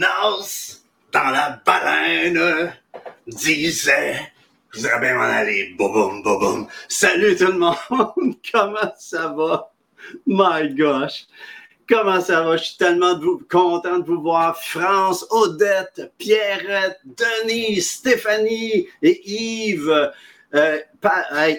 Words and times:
Dans 0.00 1.30
la 1.30 1.60
baleine, 1.66 2.72
disait, 3.26 4.32
je 4.70 4.80
voudrais 4.80 5.00
bien 5.00 5.14
m'en 5.14 5.20
aller, 5.20 5.74
boum, 5.76 5.92
boum, 5.92 6.22
boum. 6.22 6.66
Salut 6.88 7.36
tout 7.36 7.48
le 7.48 7.58
monde, 7.58 8.36
comment 8.52 8.92
ça 8.98 9.28
va? 9.36 9.70
My 10.26 10.74
gosh, 10.74 11.26
comment 11.86 12.22
ça 12.22 12.40
va? 12.42 12.56
Je 12.56 12.64
suis 12.64 12.76
tellement 12.78 13.20
content 13.50 13.98
de 13.98 14.06
vous 14.06 14.22
voir. 14.22 14.58
France, 14.58 15.26
Odette, 15.28 16.10
Pierrette, 16.16 17.00
Denis, 17.04 17.82
Stéphanie 17.82 18.88
et 19.02 19.20
Yves. 19.26 20.10
Euh, 20.54 20.78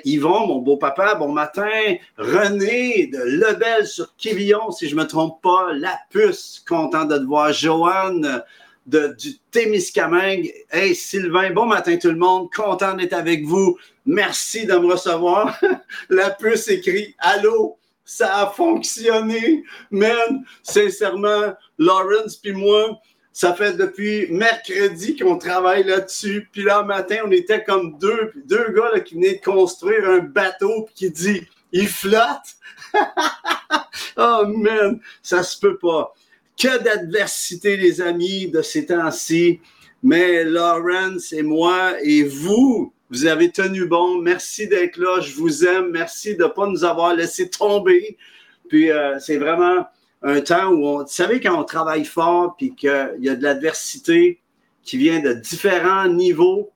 Yvon, 0.05 0.47
mon 0.47 0.59
beau 0.59 0.77
papa, 0.77 1.15
bon 1.15 1.31
matin. 1.31 1.95
René 2.17 3.07
de 3.07 3.17
Lebel 3.17 3.87
sur 3.87 4.15
Quévillon, 4.17 4.71
si 4.71 4.87
je 4.87 4.95
ne 4.95 5.01
me 5.01 5.07
trompe 5.07 5.41
pas. 5.41 5.73
La 5.73 5.99
puce, 6.11 6.63
content 6.67 7.05
de 7.05 7.17
te 7.17 7.23
voir. 7.23 7.51
Joanne 7.51 8.43
de, 8.85 9.15
du 9.17 9.37
Témiscamingue. 9.51 10.53
Hey 10.71 10.93
Sylvain, 10.93 11.51
bon 11.51 11.65
matin 11.65 11.97
tout 11.97 12.09
le 12.09 12.17
monde. 12.17 12.49
Content 12.55 12.93
d'être 12.93 13.13
avec 13.13 13.43
vous. 13.45 13.77
Merci 14.05 14.65
de 14.65 14.73
me 14.73 14.91
recevoir. 14.91 15.59
La 16.09 16.29
puce 16.29 16.67
écrit 16.67 17.15
Allô, 17.17 17.77
ça 18.05 18.41
a 18.41 18.47
fonctionné. 18.51 19.63
Man, 19.89 20.43
sincèrement, 20.61 21.53
Lawrence 21.79 22.35
puis 22.35 22.53
moi, 22.53 22.99
ça 23.33 23.55
fait 23.55 23.73
depuis 23.73 24.31
mercredi 24.31 25.17
qu'on 25.17 25.39
travaille 25.39 25.83
là-dessus. 25.83 26.47
Puis 26.51 26.63
là, 26.63 26.83
matin, 26.83 27.17
on 27.25 27.31
était 27.31 27.63
comme 27.63 27.97
deux, 27.97 28.31
deux 28.45 28.69
gars 28.69 28.99
qui 28.99 29.15
venaient 29.15 29.35
de 29.35 29.43
construire 29.43 30.07
un 30.07 30.19
bateau 30.19 30.83
puis 30.83 30.93
qui 30.95 31.09
dit 31.09 31.47
il 31.71 31.87
flotte. 31.87 32.55
oh 34.17 34.45
man, 34.47 34.99
ça 35.23 35.41
se 35.41 35.59
peut 35.59 35.77
pas. 35.77 36.13
Que 36.55 36.81
d'adversité, 36.83 37.75
les 37.75 37.99
amis, 38.01 38.49
de 38.49 38.61
ces 38.61 38.85
temps-ci. 38.85 39.59
Mais 40.03 40.43
Lawrence 40.43 41.33
et 41.33 41.41
moi 41.41 41.93
et 42.03 42.23
vous, 42.23 42.93
vous 43.09 43.25
avez 43.25 43.51
tenu 43.51 43.87
bon. 43.87 44.19
Merci 44.19 44.67
d'être 44.67 44.97
là. 44.97 45.21
Je 45.21 45.33
vous 45.33 45.65
aime. 45.65 45.89
Merci 45.89 46.35
de 46.35 46.43
ne 46.43 46.49
pas 46.49 46.67
nous 46.67 46.83
avoir 46.83 47.15
laissé 47.15 47.49
tomber. 47.49 48.15
Puis 48.69 48.91
euh, 48.91 49.17
c'est 49.19 49.37
vraiment 49.37 49.87
un 50.23 50.41
temps 50.41 50.71
où 50.71 50.85
on, 50.85 50.97
vous 50.99 51.07
savez, 51.07 51.39
quand 51.39 51.59
on 51.59 51.63
travaille 51.63 52.05
fort 52.05 52.55
puis 52.57 52.73
qu'il 52.75 53.17
y 53.19 53.29
a 53.29 53.35
de 53.35 53.43
l'adversité 53.43 54.39
qui 54.83 54.97
vient 54.97 55.19
de 55.19 55.33
différents 55.33 56.07
niveaux, 56.07 56.71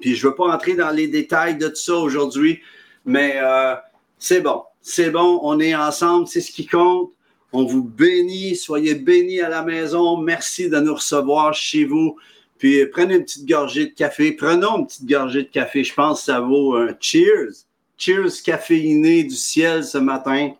puis 0.00 0.14
je 0.14 0.24
ne 0.24 0.30
veux 0.30 0.36
pas 0.36 0.52
entrer 0.52 0.74
dans 0.74 0.90
les 0.90 1.08
détails 1.08 1.56
de 1.56 1.68
tout 1.68 1.76
ça 1.76 1.94
aujourd'hui, 1.94 2.60
mais 3.04 3.34
euh, 3.36 3.74
c'est 4.18 4.40
bon, 4.40 4.62
c'est 4.80 5.10
bon, 5.10 5.40
on 5.42 5.60
est 5.60 5.74
ensemble, 5.74 6.26
c'est 6.26 6.40
ce 6.40 6.50
qui 6.50 6.66
compte. 6.66 7.12
On 7.52 7.64
vous 7.64 7.82
bénit, 7.82 8.56
soyez 8.56 8.94
bénis 8.94 9.40
à 9.40 9.48
la 9.48 9.62
maison. 9.62 10.18
Merci 10.18 10.68
de 10.68 10.78
nous 10.80 10.94
recevoir 10.94 11.54
chez 11.54 11.84
vous. 11.84 12.16
Puis 12.58 12.84
prenez 12.86 13.16
une 13.16 13.24
petite 13.24 13.48
gorgée 13.48 13.86
de 13.86 13.94
café. 13.94 14.32
Prenons 14.32 14.80
une 14.80 14.86
petite 14.86 15.08
gorgée 15.08 15.44
de 15.44 15.48
café. 15.48 15.82
Je 15.82 15.94
pense 15.94 16.20
que 16.20 16.24
ça 16.26 16.40
vaut 16.40 16.76
un 16.76 16.94
cheers. 17.00 17.64
Cheers 17.96 18.42
caféiné 18.44 19.24
du 19.24 19.34
ciel 19.34 19.82
ce 19.82 19.96
matin. 19.98 20.52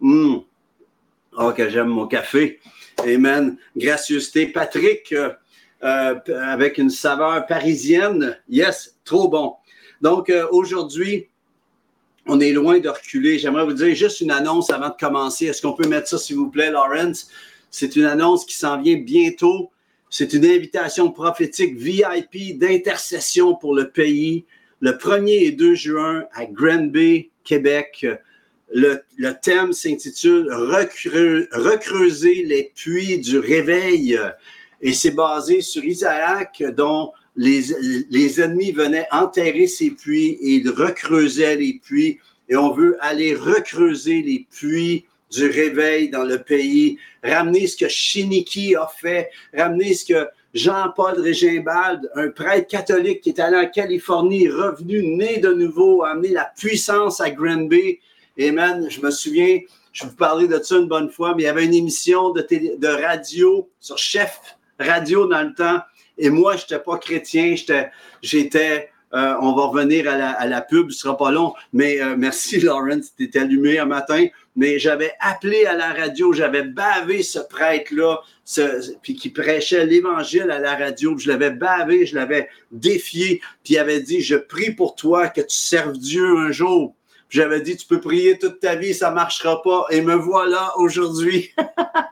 Hum. 0.00 0.42
Oh, 1.36 1.52
que 1.52 1.68
j'aime 1.68 1.88
mon 1.88 2.06
café. 2.06 2.60
Amen. 2.98 3.56
Gracieuseté. 3.76 4.46
Patrick, 4.46 5.12
euh, 5.12 5.30
euh, 5.82 6.14
avec 6.28 6.78
une 6.78 6.90
saveur 6.90 7.46
parisienne. 7.46 8.38
Yes, 8.48 8.96
trop 9.04 9.28
bon. 9.28 9.54
Donc, 10.00 10.30
euh, 10.30 10.46
aujourd'hui, 10.50 11.28
on 12.26 12.40
est 12.40 12.52
loin 12.52 12.78
de 12.78 12.88
reculer. 12.88 13.38
J'aimerais 13.38 13.64
vous 13.64 13.72
dire 13.72 13.94
juste 13.94 14.20
une 14.20 14.30
annonce 14.30 14.70
avant 14.70 14.90
de 14.90 14.96
commencer. 14.98 15.46
Est-ce 15.46 15.60
qu'on 15.60 15.72
peut 15.72 15.88
mettre 15.88 16.08
ça, 16.08 16.18
s'il 16.18 16.36
vous 16.36 16.50
plaît, 16.50 16.70
Lawrence? 16.70 17.28
C'est 17.70 17.96
une 17.96 18.04
annonce 18.04 18.44
qui 18.44 18.54
s'en 18.54 18.80
vient 18.80 18.96
bientôt. 18.96 19.70
C'est 20.10 20.32
une 20.32 20.44
invitation 20.44 21.10
prophétique 21.10 21.76
VIP 21.76 22.58
d'intercession 22.58 23.56
pour 23.56 23.74
le 23.74 23.90
pays 23.90 24.44
le 24.80 24.92
1er 24.92 25.46
et 25.46 25.52
2 25.52 25.74
juin 25.74 26.24
à 26.34 26.44
Granby, 26.44 27.30
Québec. 27.42 28.06
Le, 28.72 29.02
thème 29.42 29.72
s'intitule 29.72 30.52
Recreuser 31.52 32.42
les 32.44 32.72
puits 32.74 33.18
du 33.18 33.38
réveil 33.38 34.18
et 34.80 34.92
c'est 34.92 35.12
basé 35.12 35.60
sur 35.60 35.84
Isaac 35.84 36.62
dont 36.76 37.12
les, 37.36 38.40
ennemis 38.40 38.72
venaient 38.72 39.06
enterrer 39.10 39.66
ses 39.66 39.90
puits 39.90 40.38
et 40.40 40.56
ils 40.56 40.70
recreusaient 40.70 41.56
les 41.56 41.80
puits 41.82 42.18
et 42.48 42.56
on 42.56 42.72
veut 42.72 42.96
aller 43.00 43.34
recreuser 43.34 44.22
les 44.22 44.46
puits 44.50 45.06
du 45.30 45.46
réveil 45.46 46.10
dans 46.10 46.24
le 46.24 46.42
pays, 46.42 46.98
ramener 47.22 47.66
ce 47.66 47.76
que 47.76 47.88
Shiniki 47.88 48.76
a 48.76 48.86
fait, 48.86 49.30
ramener 49.56 49.94
ce 49.94 50.04
que 50.04 50.28
Jean-Paul 50.52 51.20
Régimbald, 51.20 52.08
un 52.14 52.28
prêtre 52.28 52.68
catholique 52.68 53.22
qui 53.22 53.30
est 53.30 53.40
allé 53.40 53.56
en 53.56 53.68
Californie, 53.68 54.48
revenu, 54.48 55.16
né 55.16 55.38
de 55.38 55.52
nouveau, 55.52 56.04
a 56.04 56.10
amené 56.10 56.28
la 56.28 56.52
puissance 56.56 57.20
à 57.20 57.30
Granby. 57.30 57.98
Et 58.36 58.50
man, 58.50 58.86
je 58.88 59.00
me 59.00 59.10
souviens, 59.10 59.60
je 59.92 60.04
vous 60.04 60.14
parlais 60.14 60.48
de 60.48 60.60
ça 60.62 60.76
une 60.76 60.88
bonne 60.88 61.10
fois, 61.10 61.34
mais 61.34 61.44
il 61.44 61.46
y 61.46 61.48
avait 61.48 61.64
une 61.64 61.74
émission 61.74 62.30
de, 62.30 63.02
radio 63.02 63.70
sur 63.80 63.96
Chef 63.96 64.38
Radio 64.78 65.26
dans 65.28 65.42
le 65.42 65.54
temps. 65.54 65.80
Et 66.18 66.30
moi, 66.30 66.56
je 66.56 66.62
n'étais 66.62 66.80
pas 66.80 66.98
chrétien, 66.98 67.54
j'étais, 68.22 68.90
euh, 69.14 69.34
on 69.40 69.54
va 69.54 69.66
revenir 69.66 70.08
à 70.08 70.46
la, 70.46 70.60
pub, 70.60 70.90
ce 70.90 71.00
sera 71.00 71.16
pas 71.16 71.30
long, 71.30 71.54
mais 71.72 72.00
euh, 72.00 72.16
merci 72.16 72.60
Lawrence, 72.60 73.14
tu 73.16 73.24
étais 73.24 73.40
allumé 73.40 73.78
un 73.78 73.86
matin, 73.86 74.26
mais 74.56 74.78
j'avais 74.80 75.12
appelé 75.20 75.64
à 75.66 75.74
la 75.74 75.92
radio, 75.92 76.32
j'avais 76.32 76.62
bavé 76.62 77.22
ce 77.22 77.38
prêtre-là, 77.38 78.20
puis 79.02 79.14
qui 79.14 79.30
prêchait 79.30 79.86
l'évangile 79.86 80.50
à 80.50 80.58
la 80.58 80.74
radio, 80.74 81.16
je 81.18 81.28
l'avais 81.28 81.50
bavé, 81.50 82.06
je 82.06 82.16
l'avais 82.16 82.48
défié, 82.72 83.40
puis 83.62 83.74
il 83.74 83.78
avait 83.78 84.00
dit, 84.00 84.20
je 84.20 84.36
prie 84.36 84.72
pour 84.72 84.96
toi 84.96 85.28
que 85.28 85.40
tu 85.40 85.56
serves 85.56 85.98
Dieu 85.98 86.36
un 86.36 86.50
jour. 86.50 86.94
J'avais 87.34 87.60
dit, 87.62 87.76
tu 87.76 87.88
peux 87.88 88.00
prier 88.00 88.38
toute 88.38 88.60
ta 88.60 88.76
vie, 88.76 88.94
ça 88.94 89.10
marchera 89.10 89.60
pas. 89.60 89.86
Et 89.90 90.02
me 90.02 90.14
voilà 90.14 90.72
aujourd'hui. 90.76 91.50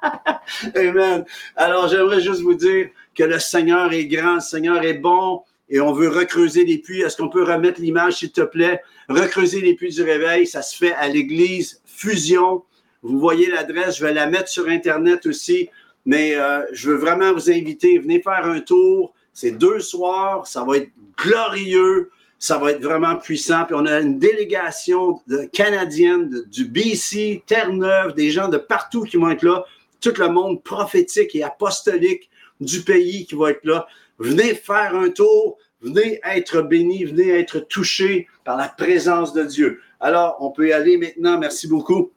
Amen. 0.74 1.24
Alors, 1.54 1.86
j'aimerais 1.86 2.20
juste 2.20 2.40
vous 2.40 2.56
dire 2.56 2.88
que 3.14 3.22
le 3.22 3.38
Seigneur 3.38 3.92
est 3.92 4.06
grand, 4.06 4.34
le 4.34 4.40
Seigneur 4.40 4.82
est 4.82 4.94
bon 4.94 5.42
et 5.68 5.80
on 5.80 5.92
veut 5.92 6.08
recreuser 6.08 6.64
les 6.64 6.78
puits. 6.78 7.02
Est-ce 7.02 7.16
qu'on 7.16 7.28
peut 7.28 7.44
remettre 7.44 7.80
l'image, 7.80 8.14
s'il 8.14 8.32
te 8.32 8.40
plaît? 8.40 8.82
Recreuser 9.08 9.60
les 9.60 9.76
puits 9.76 9.94
du 9.94 10.02
réveil, 10.02 10.44
ça 10.44 10.60
se 10.60 10.76
fait 10.76 10.94
à 10.94 11.06
l'église 11.06 11.80
Fusion. 11.86 12.64
Vous 13.02 13.20
voyez 13.20 13.48
l'adresse, 13.48 13.98
je 13.98 14.04
vais 14.04 14.14
la 14.14 14.26
mettre 14.26 14.48
sur 14.48 14.66
Internet 14.66 15.24
aussi. 15.26 15.68
Mais 16.04 16.34
euh, 16.34 16.62
je 16.72 16.90
veux 16.90 16.96
vraiment 16.96 17.32
vous 17.32 17.48
inviter, 17.48 17.96
venez 18.00 18.20
faire 18.20 18.44
un 18.44 18.58
tour. 18.58 19.14
C'est 19.32 19.52
deux 19.52 19.78
soirs, 19.78 20.48
ça 20.48 20.64
va 20.64 20.78
être 20.78 20.90
glorieux 21.16 22.10
ça 22.42 22.58
va 22.58 22.72
être 22.72 22.82
vraiment 22.82 23.14
puissant. 23.14 23.64
Puis 23.66 23.76
on 23.78 23.86
a 23.86 24.00
une 24.00 24.18
délégation 24.18 25.20
canadienne 25.52 26.42
du 26.50 26.64
BC, 26.64 27.44
Terre-Neuve, 27.46 28.14
des 28.14 28.32
gens 28.32 28.48
de 28.48 28.58
partout 28.58 29.04
qui 29.04 29.16
vont 29.16 29.30
être 29.30 29.44
là, 29.44 29.64
tout 30.00 30.12
le 30.18 30.28
monde 30.28 30.60
prophétique 30.64 31.36
et 31.36 31.44
apostolique 31.44 32.28
du 32.60 32.80
pays 32.80 33.26
qui 33.26 33.36
va 33.36 33.52
être 33.52 33.64
là. 33.64 33.86
Venez 34.18 34.56
faire 34.56 34.96
un 34.96 35.10
tour, 35.10 35.56
venez 35.82 36.18
être 36.24 36.62
bénis, 36.62 37.04
venez 37.04 37.28
être 37.28 37.60
touchés 37.60 38.26
par 38.44 38.56
la 38.56 38.66
présence 38.66 39.32
de 39.32 39.44
Dieu. 39.44 39.80
Alors, 40.00 40.36
on 40.40 40.50
peut 40.50 40.66
y 40.66 40.72
aller 40.72 40.96
maintenant. 40.96 41.38
Merci 41.38 41.68
beaucoup. 41.68 42.10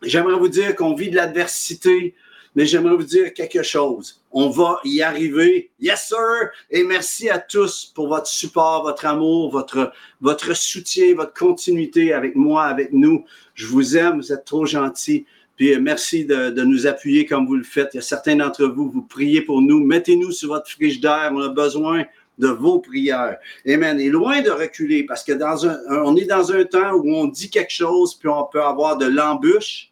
J'aimerais 0.00 0.38
vous 0.38 0.48
dire 0.48 0.74
qu'on 0.74 0.94
vit 0.94 1.10
de 1.10 1.16
l'adversité, 1.16 2.14
mais 2.54 2.64
j'aimerais 2.64 2.96
vous 2.96 3.02
dire 3.02 3.34
quelque 3.34 3.62
chose. 3.62 4.19
On 4.32 4.48
va 4.48 4.80
y 4.84 5.02
arriver. 5.02 5.70
Yes, 5.80 6.08
sir! 6.08 6.50
Et 6.70 6.84
merci 6.84 7.28
à 7.28 7.38
tous 7.38 7.90
pour 7.94 8.08
votre 8.08 8.28
support, 8.28 8.84
votre 8.84 9.04
amour, 9.06 9.50
votre, 9.50 9.92
votre 10.20 10.54
soutien, 10.56 11.14
votre 11.16 11.34
continuité 11.34 12.12
avec 12.12 12.36
moi, 12.36 12.64
avec 12.64 12.92
nous. 12.92 13.24
Je 13.54 13.66
vous 13.66 13.96
aime, 13.96 14.20
vous 14.20 14.32
êtes 14.32 14.44
trop 14.44 14.66
gentils. 14.66 15.26
Puis 15.56 15.74
euh, 15.74 15.80
merci 15.80 16.24
de, 16.24 16.50
de, 16.50 16.62
nous 16.62 16.86
appuyer 16.86 17.26
comme 17.26 17.46
vous 17.46 17.56
le 17.56 17.64
faites. 17.64 17.90
Il 17.92 17.96
y 17.96 17.98
a 17.98 18.02
certains 18.02 18.36
d'entre 18.36 18.66
vous, 18.66 18.88
vous 18.88 19.02
priez 19.02 19.42
pour 19.42 19.60
nous. 19.60 19.84
Mettez-nous 19.84 20.30
sur 20.30 20.48
votre 20.48 20.70
frigidaire. 20.70 21.32
On 21.34 21.40
a 21.40 21.48
besoin 21.48 22.04
de 22.40 22.48
vos 22.48 22.78
prières. 22.78 23.36
Amen. 23.68 24.00
Et 24.00 24.08
loin 24.08 24.40
de 24.42 24.50
reculer, 24.50 25.04
parce 25.04 25.22
que 25.22 25.32
dans 25.32 25.66
un, 25.66 25.78
on 26.04 26.16
est 26.16 26.24
dans 26.24 26.52
un 26.52 26.64
temps 26.64 26.92
où 26.94 27.14
on 27.14 27.26
dit 27.26 27.50
quelque 27.50 27.72
chose, 27.72 28.14
puis 28.14 28.28
on 28.28 28.44
peut 28.44 28.62
avoir 28.62 28.96
de 28.96 29.06
l'embûche. 29.06 29.89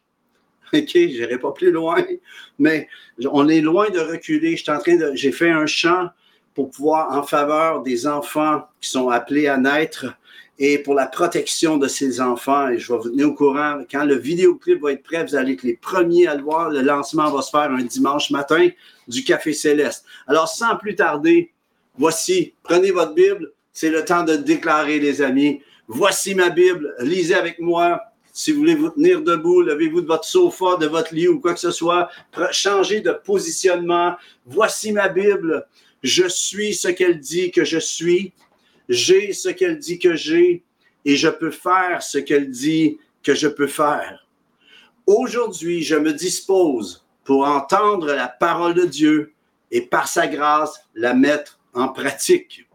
OK, 0.73 0.89
je 0.93 0.99
n'irai 0.99 1.39
pas 1.39 1.51
plus 1.51 1.71
loin, 1.71 2.03
mais 2.57 2.87
on 3.31 3.47
est 3.49 3.61
loin 3.61 3.89
de 3.89 3.99
reculer. 3.99 4.61
En 4.67 4.79
train 4.79 4.95
de, 4.95 5.11
j'ai 5.15 5.31
fait 5.31 5.49
un 5.49 5.65
chant 5.65 6.09
pour 6.53 6.71
pouvoir 6.71 7.17
en 7.17 7.23
faveur 7.23 7.81
des 7.83 8.07
enfants 8.07 8.67
qui 8.81 8.89
sont 8.89 9.09
appelés 9.09 9.47
à 9.47 9.57
naître 9.57 10.05
et 10.59 10.77
pour 10.77 10.93
la 10.93 11.07
protection 11.07 11.77
de 11.77 11.87
ces 11.87 12.19
enfants. 12.19 12.67
Et 12.69 12.77
je 12.77 12.91
vais 12.91 12.99
vous 12.99 13.09
tenir 13.09 13.29
au 13.29 13.33
courant. 13.33 13.81
Quand 13.89 14.03
le 14.03 14.15
vidéoclip 14.15 14.81
va 14.81 14.91
être 14.91 15.03
prêt, 15.03 15.23
vous 15.23 15.35
allez 15.35 15.53
être 15.53 15.63
les 15.63 15.77
premiers 15.77 16.27
à 16.27 16.35
le 16.35 16.43
voir. 16.43 16.69
Le 16.69 16.81
lancement 16.81 17.31
va 17.31 17.41
se 17.41 17.49
faire 17.49 17.71
un 17.71 17.83
dimanche 17.83 18.29
matin 18.29 18.67
du 19.07 19.23
Café 19.23 19.53
Céleste. 19.53 20.05
Alors, 20.27 20.49
sans 20.49 20.75
plus 20.75 20.95
tarder, 20.95 21.51
voici, 21.97 22.53
prenez 22.61 22.91
votre 22.91 23.13
Bible. 23.13 23.53
C'est 23.71 23.89
le 23.89 24.03
temps 24.03 24.23
de 24.23 24.35
déclarer, 24.35 24.99
les 24.99 25.21
amis. 25.21 25.61
Voici 25.87 26.35
ma 26.35 26.49
Bible. 26.49 26.93
Lisez 26.99 27.35
avec 27.35 27.59
moi 27.59 28.01
Si 28.31 28.51
vous 28.51 28.59
voulez 28.59 28.75
vous 28.75 28.89
tenir 28.89 29.21
debout, 29.21 29.61
levez-vous 29.61 30.01
de 30.01 30.07
votre 30.07 30.25
sofa, 30.25 30.77
de 30.77 30.87
votre 30.87 31.13
lit 31.13 31.27
ou 31.27 31.39
quoi 31.39 31.53
que 31.53 31.59
ce 31.59 31.71
soit. 31.71 32.09
Changez 32.51 33.01
de 33.01 33.11
positionnement. 33.11 34.15
Voici 34.45 34.91
ma 34.91 35.09
Bible. 35.09 35.65
Je 36.03 36.27
suis 36.27 36.73
ce 36.73 36.87
qu'elle 36.87 37.19
dit 37.19 37.51
que 37.51 37.65
je 37.65 37.79
suis. 37.79 38.33
J'ai 38.87 39.33
ce 39.33 39.49
qu'elle 39.49 39.77
dit 39.77 39.99
que 39.99 40.15
j'ai. 40.15 40.63
Et 41.05 41.15
je 41.15 41.29
peux 41.29 41.51
faire 41.51 42.03
ce 42.03 42.17
qu'elle 42.17 42.49
dit 42.49 42.97
que 43.23 43.33
je 43.33 43.47
peux 43.47 43.67
faire. 43.67 44.25
Aujourd'hui, 45.05 45.81
je 45.81 45.95
me 45.95 46.13
dispose 46.13 47.05
pour 47.23 47.45
entendre 47.45 48.07
la 48.07 48.27
parole 48.27 48.73
de 48.73 48.85
Dieu 48.85 49.33
et 49.71 49.81
par 49.81 50.07
sa 50.07 50.27
grâce 50.27 50.83
la 50.95 51.13
mettre 51.13 51.59
en 51.73 51.89
pratique. 51.89 52.67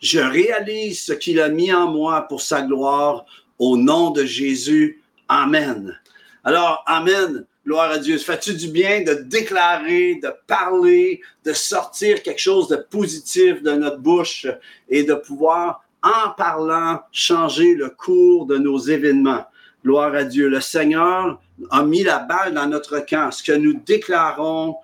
Je 0.00 0.20
réalise 0.20 1.04
ce 1.04 1.12
qu'il 1.12 1.40
a 1.40 1.48
mis 1.48 1.72
en 1.72 1.90
moi 1.90 2.22
pour 2.22 2.40
sa 2.40 2.62
gloire 2.62 3.26
au 3.60 3.76
nom 3.76 4.10
de 4.10 4.24
Jésus. 4.24 5.00
Amen. 5.28 5.96
Alors, 6.42 6.82
Amen. 6.86 7.44
Gloire 7.66 7.90
à 7.90 7.98
Dieu. 7.98 8.16
Fais-tu 8.16 8.54
du 8.54 8.68
bien 8.68 9.02
de 9.02 9.12
déclarer, 9.12 10.18
de 10.20 10.32
parler, 10.46 11.20
de 11.44 11.52
sortir 11.52 12.22
quelque 12.22 12.40
chose 12.40 12.68
de 12.68 12.76
positif 12.76 13.62
de 13.62 13.72
notre 13.72 13.98
bouche 13.98 14.46
et 14.88 15.04
de 15.04 15.12
pouvoir, 15.12 15.84
en 16.02 16.30
parlant, 16.30 17.02
changer 17.12 17.74
le 17.74 17.90
cours 17.90 18.46
de 18.46 18.56
nos 18.56 18.78
événements? 18.78 19.44
Gloire 19.84 20.14
à 20.14 20.24
Dieu. 20.24 20.48
Le 20.48 20.62
Seigneur 20.62 21.38
a 21.70 21.82
mis 21.82 22.02
la 22.02 22.20
balle 22.20 22.54
dans 22.54 22.66
notre 22.66 22.98
camp. 23.00 23.30
Ce 23.30 23.42
que 23.42 23.52
nous 23.52 23.74
déclarons, 23.74 24.76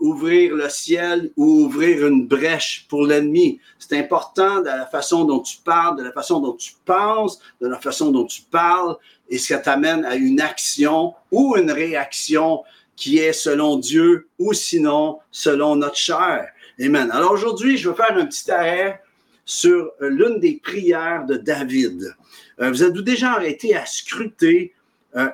ouvrir 0.00 0.54
le 0.54 0.68
ciel 0.68 1.30
ou 1.36 1.64
ouvrir 1.64 2.06
une 2.06 2.26
brèche 2.26 2.86
pour 2.88 3.06
l'ennemi. 3.06 3.60
C'est 3.78 3.98
important 3.98 4.60
de 4.60 4.66
la 4.66 4.86
façon 4.86 5.24
dont 5.24 5.40
tu 5.40 5.58
parles, 5.58 5.98
de 5.98 6.02
la 6.02 6.12
façon 6.12 6.40
dont 6.40 6.54
tu 6.54 6.72
penses, 6.84 7.40
de 7.60 7.68
la 7.68 7.78
façon 7.78 8.10
dont 8.10 8.24
tu 8.24 8.42
parles, 8.42 8.96
et 9.28 9.38
ça 9.38 9.58
t'amène 9.58 10.04
à 10.04 10.16
une 10.16 10.40
action 10.40 11.14
ou 11.30 11.56
une 11.56 11.70
réaction 11.70 12.62
qui 12.96 13.18
est 13.18 13.32
selon 13.32 13.76
Dieu 13.76 14.28
ou 14.38 14.52
sinon 14.52 15.18
selon 15.30 15.76
notre 15.76 15.96
chair. 15.96 16.48
Amen. 16.80 17.10
Alors 17.10 17.32
aujourd'hui, 17.32 17.76
je 17.76 17.88
vais 17.88 17.96
faire 17.96 18.16
un 18.16 18.26
petit 18.26 18.50
arrêt 18.50 19.00
sur 19.44 19.92
l'une 20.00 20.40
des 20.40 20.60
prières 20.62 21.26
de 21.26 21.36
David. 21.36 22.14
Euh, 22.60 22.70
vous 22.70 22.82
êtes-vous 22.82 23.02
déjà 23.02 23.32
arrêté 23.32 23.76
à 23.76 23.84
scruter 23.84 24.72
euh, 25.16 25.28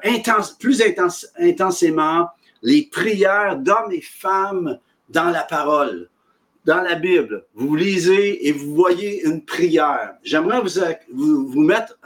plus 0.58 0.82
intensément 1.38 2.28
les 2.62 2.88
prières 2.90 3.56
d'hommes 3.56 3.92
et 3.92 4.00
femmes 4.00 4.78
dans 5.08 5.30
la 5.30 5.42
parole, 5.42 6.08
dans 6.64 6.80
la 6.82 6.94
Bible. 6.94 7.44
Vous 7.54 7.74
lisez 7.74 8.46
et 8.46 8.52
vous 8.52 8.74
voyez 8.74 9.24
une 9.24 9.44
prière. 9.44 10.14
J'aimerais 10.22 10.60
vous, 11.12 11.60
mettre 11.60 11.98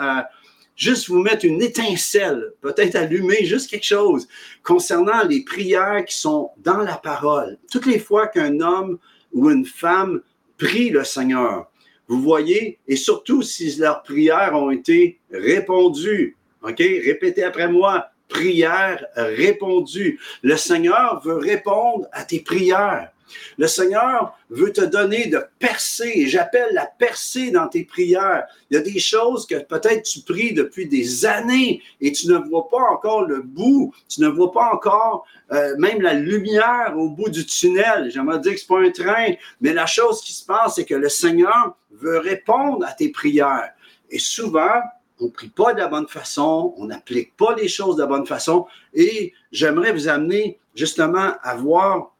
juste 0.76 1.08
vous 1.08 1.20
mettre 1.20 1.44
une 1.44 1.62
étincelle, 1.62 2.52
peut-être 2.60 2.96
allumer 2.96 3.44
juste 3.44 3.70
quelque 3.70 3.84
chose 3.84 4.28
concernant 4.62 5.24
les 5.24 5.44
prières 5.44 6.04
qui 6.04 6.18
sont 6.18 6.50
dans 6.58 6.78
la 6.78 6.96
parole. 6.96 7.58
Toutes 7.70 7.86
les 7.86 7.98
fois 7.98 8.28
qu'un 8.28 8.60
homme 8.60 8.98
ou 9.32 9.50
une 9.50 9.66
femme 9.66 10.20
prie 10.56 10.90
le 10.90 11.04
Seigneur, 11.04 11.70
vous 12.06 12.20
voyez, 12.20 12.78
et 12.86 12.96
surtout 12.96 13.42
si 13.42 13.74
leurs 13.76 14.02
prières 14.02 14.54
ont 14.54 14.70
été 14.70 15.18
répondues. 15.30 16.36
OK? 16.62 16.78
Répétez 16.78 17.44
après 17.44 17.68
moi 17.68 18.10
prière 18.34 19.06
répondue. 19.14 20.20
Le 20.42 20.56
Seigneur 20.56 21.22
veut 21.24 21.36
répondre 21.36 22.06
à 22.12 22.24
tes 22.24 22.40
prières. 22.40 23.10
Le 23.58 23.66
Seigneur 23.66 24.36
veut 24.50 24.72
te 24.72 24.80
donner 24.80 25.26
de 25.26 25.40
percer, 25.58 26.26
j'appelle 26.26 26.68
la 26.72 26.86
percée 26.86 27.50
dans 27.50 27.68
tes 27.68 27.84
prières. 27.84 28.44
Il 28.70 28.74
y 28.74 28.76
a 28.76 28.82
des 28.82 28.98
choses 28.98 29.46
que 29.46 29.56
peut-être 29.56 30.02
tu 30.02 30.20
pries 30.20 30.52
depuis 30.52 30.86
des 30.86 31.26
années 31.26 31.82
et 32.00 32.12
tu 32.12 32.28
ne 32.28 32.36
vois 32.36 32.68
pas 32.68 32.82
encore 32.92 33.24
le 33.26 33.40
bout, 33.42 33.94
tu 34.08 34.20
ne 34.20 34.28
vois 34.28 34.52
pas 34.52 34.70
encore 34.72 35.26
euh, 35.52 35.76
même 35.78 36.00
la 36.00 36.14
lumière 36.14 36.94
au 36.96 37.08
bout 37.08 37.28
du 37.28 37.44
tunnel. 37.46 38.10
J'aimerais 38.12 38.40
dire 38.40 38.54
que 38.54 38.60
ce 38.60 38.66
pas 38.66 38.80
un 38.80 38.90
train, 38.90 39.34
mais 39.60 39.72
la 39.72 39.86
chose 39.86 40.20
qui 40.20 40.32
se 40.32 40.44
passe, 40.44 40.76
c'est 40.76 40.84
que 40.84 40.94
le 40.94 41.08
Seigneur 41.08 41.76
veut 41.92 42.18
répondre 42.18 42.84
à 42.86 42.92
tes 42.92 43.10
prières. 43.10 43.70
Et 44.10 44.18
souvent, 44.18 44.80
on 45.20 45.26
ne 45.26 45.30
prie 45.30 45.48
pas 45.48 45.72
de 45.72 45.78
la 45.78 45.88
bonne 45.88 46.08
façon, 46.08 46.74
on 46.76 46.86
n'applique 46.86 47.36
pas 47.36 47.54
les 47.54 47.68
choses 47.68 47.96
de 47.96 48.02
la 48.02 48.08
bonne 48.08 48.26
façon. 48.26 48.66
Et 48.92 49.32
j'aimerais 49.52 49.92
vous 49.92 50.08
amener 50.08 50.58
justement 50.74 51.34
à 51.42 51.54
voir 51.54 52.14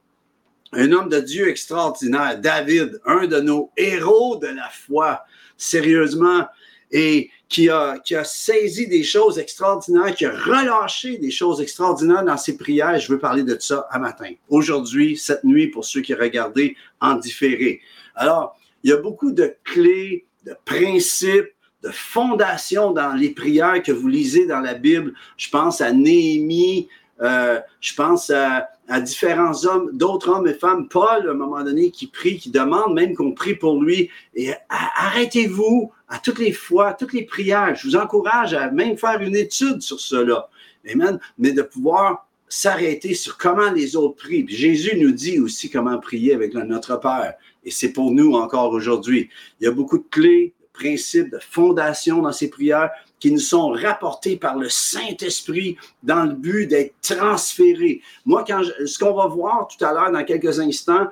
un 0.73 0.93
homme 0.93 1.09
de 1.09 1.21
Dieu 1.21 1.49
extraordinaire, 1.49 2.41
David, 2.41 3.01
un 3.05 3.27
de 3.27 3.41
nos 3.41 3.71
héros 3.77 4.37
de 4.37 4.49
la 4.49 4.69
foi, 4.71 5.25
sérieusement, 5.57 6.47
et 6.91 7.31
qui 7.49 7.69
a, 7.69 7.99
qui 7.99 8.15
a 8.15 8.25
saisi 8.25 8.89
des 8.89 9.03
choses 9.05 9.39
extraordinaires, 9.39 10.15
qui 10.15 10.25
a 10.25 10.33
relâché 10.33 11.19
des 11.19 11.31
choses 11.31 11.61
extraordinaires 11.61 12.25
dans 12.25 12.37
ses 12.37 12.57
prières. 12.57 12.99
Je 12.99 13.13
veux 13.13 13.19
parler 13.19 13.43
de 13.43 13.57
ça 13.59 13.87
à 13.91 13.99
matin, 13.99 14.33
aujourd'hui, 14.49 15.17
cette 15.17 15.45
nuit, 15.45 15.69
pour 15.69 15.85
ceux 15.85 16.01
qui 16.01 16.15
regardaient 16.15 16.75
en 17.01 17.15
différé. 17.15 17.81
Alors, 18.15 18.57
il 18.83 18.91
y 18.91 18.93
a 18.93 18.97
beaucoup 18.97 19.33
de 19.33 19.57
clés, 19.65 20.27
de 20.45 20.57
principes, 20.65 21.54
de 21.85 21.91
fondation 21.91 22.93
dans 22.93 23.13
les 23.13 23.31
prières 23.31 23.83
que 23.83 23.93
vous 23.93 24.09
lisez 24.09 24.47
dans 24.47 24.61
la 24.61 24.75
Bible. 24.75 25.13
Je 25.37 25.51
pense 25.51 25.81
à 25.81 25.93
Néhémie, 25.93 26.89
euh, 27.21 27.61
je 27.81 27.95
pense 27.95 28.31
à, 28.31 28.69
différents 29.01 29.65
hommes, 29.65 29.91
d'autres 29.93 30.29
hommes 30.29 30.47
et 30.47 30.55
femmes, 30.55 30.89
Paul, 30.89 31.29
à 31.29 31.31
un 31.31 31.35
moment 31.35 31.63
donné, 31.63 31.91
qui 31.91 32.07
prie, 32.07 32.39
qui 32.39 32.51
demande 32.51 32.95
même 32.95 33.15
qu'on 33.15 33.33
prie 33.33 33.55
pour 33.55 33.83
lui. 33.83 34.11
Et 34.35 34.53
arrêtez-vous 34.69 35.91
à 36.09 36.19
toutes 36.19 36.39
les 36.39 36.53
fois, 36.53 36.93
toutes 36.93 37.13
les 37.13 37.25
prières. 37.25 37.75
Je 37.77 37.89
vous 37.89 37.97
encourage 37.97 38.53
à 38.53 38.71
même 38.71 38.99
faire 38.99 39.21
une 39.21 39.37
étude 39.37 39.81
sur 39.81 40.01
cela. 40.01 40.49
Amen. 40.91 41.19
Mais 41.39 41.53
de 41.53 41.63
pouvoir 41.63 42.27
s'arrêter 42.47 43.15
sur 43.15 43.39
comment 43.39 43.71
les 43.71 43.97
autres 43.97 44.17
prient. 44.17 44.47
Jésus 44.49 44.97
nous 44.97 45.13
dit 45.13 45.41
aussi 45.41 45.71
comment 45.71 45.99
prier 45.99 46.35
avec 46.35 46.55
notre 46.55 47.01
Père. 47.01 47.35
Et 47.65 47.71
c'est 47.71 47.93
pour 47.93 48.11
nous 48.11 48.35
encore 48.35 48.71
aujourd'hui. 48.71 49.31
Il 49.61 49.65
y 49.65 49.67
a 49.67 49.73
beaucoup 49.73 49.99
de 49.99 50.05
clés, 50.11 50.53
principes 50.75 51.31
de 51.31 51.39
fondation 51.39 52.21
dans 52.21 52.33
ces 52.33 52.51
prières 52.51 52.91
qui 53.19 53.33
nous 53.33 53.39
sont 53.39 53.71
rapportés 53.71 54.37
par 54.37 54.59
le 54.59 54.69
Saint-Esprit 54.69 55.79
dans 56.03 56.25
le 56.25 56.35
but 56.35 56.67
d'être 56.67 56.95
transférés. 57.01 58.03
Moi, 58.27 58.45
quand 58.47 58.63
ce 58.85 58.99
qu'on 58.99 59.15
va 59.15 59.27
voir 59.29 59.67
tout 59.67 59.83
à 59.83 59.95
l'heure 59.95 60.13
dans 60.13 60.25
quelques 60.25 60.61
instants, 60.61 61.09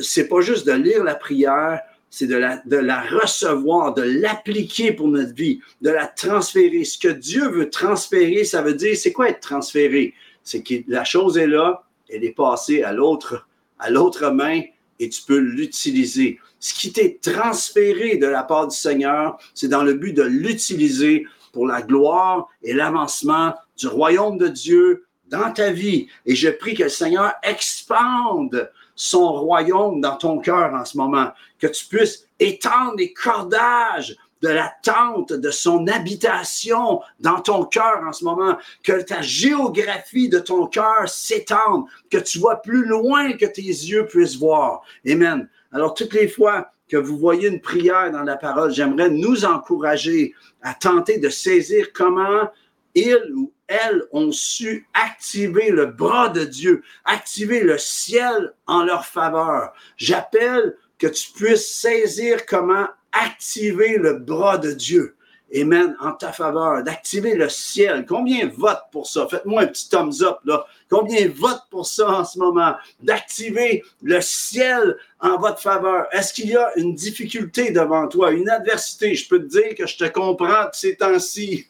c'est 0.00 0.28
pas 0.28 0.40
juste 0.40 0.66
de 0.66 0.72
lire 0.72 1.02
la 1.02 1.16
prière, 1.16 1.80
c'est 2.10 2.26
de 2.26 2.36
la, 2.36 2.62
de 2.64 2.76
la 2.76 3.00
recevoir, 3.00 3.94
de 3.94 4.02
l'appliquer 4.02 4.92
pour 4.92 5.08
notre 5.08 5.34
vie, 5.34 5.60
de 5.80 5.90
la 5.90 6.06
transférer. 6.06 6.84
Ce 6.84 6.98
que 6.98 7.08
Dieu 7.08 7.48
veut 7.48 7.70
transférer, 7.70 8.44
ça 8.44 8.62
veut 8.62 8.74
dire, 8.74 8.96
c'est 8.96 9.12
quoi 9.12 9.28
être 9.28 9.40
transféré? 9.40 10.14
C'est 10.44 10.62
que 10.62 10.74
la 10.86 11.04
chose 11.04 11.36
est 11.36 11.46
là, 11.46 11.84
elle 12.08 12.24
est 12.24 12.36
passée 12.36 12.82
à 12.82 12.92
l'autre, 12.92 13.46
à 13.78 13.90
l'autre 13.90 14.30
main 14.30 14.62
et 14.98 15.08
tu 15.08 15.22
peux 15.22 15.38
l'utiliser. 15.38 16.38
Ce 16.60 16.74
qui 16.74 16.92
t'est 16.92 17.18
transféré 17.22 18.16
de 18.16 18.26
la 18.26 18.42
part 18.42 18.68
du 18.68 18.76
Seigneur, 18.76 19.38
c'est 19.54 19.68
dans 19.68 19.82
le 19.82 19.94
but 19.94 20.12
de 20.12 20.22
l'utiliser 20.22 21.26
pour 21.52 21.66
la 21.66 21.82
gloire 21.82 22.48
et 22.62 22.72
l'avancement 22.72 23.54
du 23.76 23.86
royaume 23.86 24.38
de 24.38 24.48
Dieu 24.48 25.06
dans 25.28 25.52
ta 25.52 25.70
vie. 25.70 26.08
Et 26.26 26.34
je 26.34 26.48
prie 26.48 26.74
que 26.74 26.84
le 26.84 26.88
Seigneur 26.88 27.32
expande 27.42 28.70
son 28.94 29.32
royaume 29.32 30.00
dans 30.00 30.16
ton 30.16 30.40
cœur 30.40 30.74
en 30.74 30.84
ce 30.84 30.96
moment, 30.96 31.30
que 31.58 31.68
tu 31.68 31.86
puisses 31.86 32.26
étendre 32.40 32.94
les 32.96 33.12
cordages 33.12 34.16
de 34.42 34.48
la 34.48 34.72
tente 34.82 35.32
de 35.32 35.50
son 35.50 35.86
habitation 35.86 37.00
dans 37.20 37.40
ton 37.40 37.64
cœur 37.64 38.02
en 38.06 38.12
ce 38.12 38.24
moment, 38.24 38.56
que 38.82 39.02
ta 39.02 39.22
géographie 39.22 40.28
de 40.28 40.38
ton 40.38 40.66
cœur 40.66 41.08
s'étende, 41.08 41.84
que 42.10 42.18
tu 42.18 42.38
vois 42.38 42.62
plus 42.62 42.84
loin 42.84 43.32
que 43.32 43.46
tes 43.46 43.62
yeux 43.62 44.06
puissent 44.06 44.38
voir. 44.38 44.82
Amen. 45.08 45.48
Alors, 45.72 45.94
toutes 45.94 46.14
les 46.14 46.28
fois 46.28 46.70
que 46.88 46.96
vous 46.96 47.18
voyez 47.18 47.48
une 47.48 47.60
prière 47.60 48.10
dans 48.10 48.22
la 48.22 48.36
parole, 48.36 48.72
j'aimerais 48.72 49.10
nous 49.10 49.44
encourager 49.44 50.34
à 50.62 50.74
tenter 50.74 51.18
de 51.18 51.28
saisir 51.28 51.92
comment 51.92 52.48
ils 52.94 53.32
ou 53.34 53.52
elles 53.66 54.02
ont 54.12 54.32
su 54.32 54.88
activer 54.94 55.70
le 55.70 55.86
bras 55.86 56.30
de 56.30 56.44
Dieu, 56.44 56.82
activer 57.04 57.62
le 57.62 57.76
ciel 57.76 58.54
en 58.66 58.82
leur 58.82 59.04
faveur. 59.04 59.72
J'appelle 59.98 60.74
que 60.98 61.06
tu 61.06 61.30
puisses 61.32 61.68
saisir 61.68 62.46
comment 62.46 62.88
activer 63.12 63.98
le 63.98 64.14
bras 64.14 64.58
de 64.58 64.72
Dieu. 64.72 65.14
Amen, 65.54 65.96
en 66.00 66.12
ta 66.12 66.30
faveur, 66.30 66.82
d'activer 66.82 67.34
le 67.34 67.48
ciel. 67.48 68.04
Combien 68.06 68.48
vote 68.48 68.82
pour 68.92 69.06
ça? 69.06 69.26
Faites-moi 69.28 69.62
un 69.62 69.66
petit 69.66 69.88
thumbs 69.88 70.22
up, 70.22 70.38
là. 70.44 70.66
Combien 70.90 71.26
vote 71.28 71.62
pour 71.70 71.86
ça 71.86 72.08
en 72.10 72.24
ce 72.24 72.38
moment? 72.38 72.74
D'activer 73.00 73.82
le 74.02 74.20
ciel 74.20 74.96
en 75.20 75.38
votre 75.38 75.60
faveur. 75.60 76.06
Est-ce 76.12 76.34
qu'il 76.34 76.50
y 76.50 76.56
a 76.56 76.70
une 76.76 76.94
difficulté 76.94 77.70
devant 77.70 78.08
toi, 78.08 78.30
une 78.32 78.50
adversité? 78.50 79.14
Je 79.14 79.26
peux 79.26 79.40
te 79.40 79.46
dire 79.46 79.74
que 79.74 79.86
je 79.86 79.96
te 79.96 80.04
comprends 80.04 80.66
ces 80.72 80.96
temps-ci. 80.96 81.66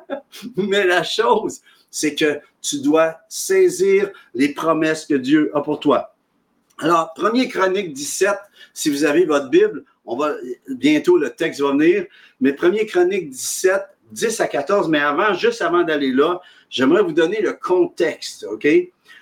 Mais 0.56 0.86
la 0.86 1.02
chose, 1.02 1.60
c'est 1.90 2.14
que 2.14 2.40
tu 2.62 2.80
dois 2.80 3.16
saisir 3.28 4.10
les 4.34 4.50
promesses 4.50 5.04
que 5.04 5.14
Dieu 5.14 5.50
a 5.52 5.62
pour 5.62 5.80
toi. 5.80 6.14
Alors, 6.78 7.14
1 7.16 7.46
Chronique 7.46 7.92
17, 7.92 8.34
si 8.74 8.90
vous 8.90 9.04
avez 9.04 9.24
votre 9.24 9.48
Bible, 9.48 9.84
on 10.06 10.16
va 10.16 10.34
bientôt 10.68 11.16
le 11.16 11.30
texte 11.30 11.60
va 11.60 11.72
venir, 11.72 12.06
mais 12.40 12.56
1 12.58 12.84
Chronique 12.86 13.30
17, 13.30 13.82
10 14.12 14.40
à 14.40 14.46
14, 14.46 14.88
mais 14.88 15.00
avant, 15.00 15.34
juste 15.34 15.62
avant 15.62 15.82
d'aller 15.82 16.12
là, 16.12 16.40
j'aimerais 16.70 17.02
vous 17.02 17.12
donner 17.12 17.40
le 17.40 17.54
contexte, 17.54 18.46
OK? 18.50 18.66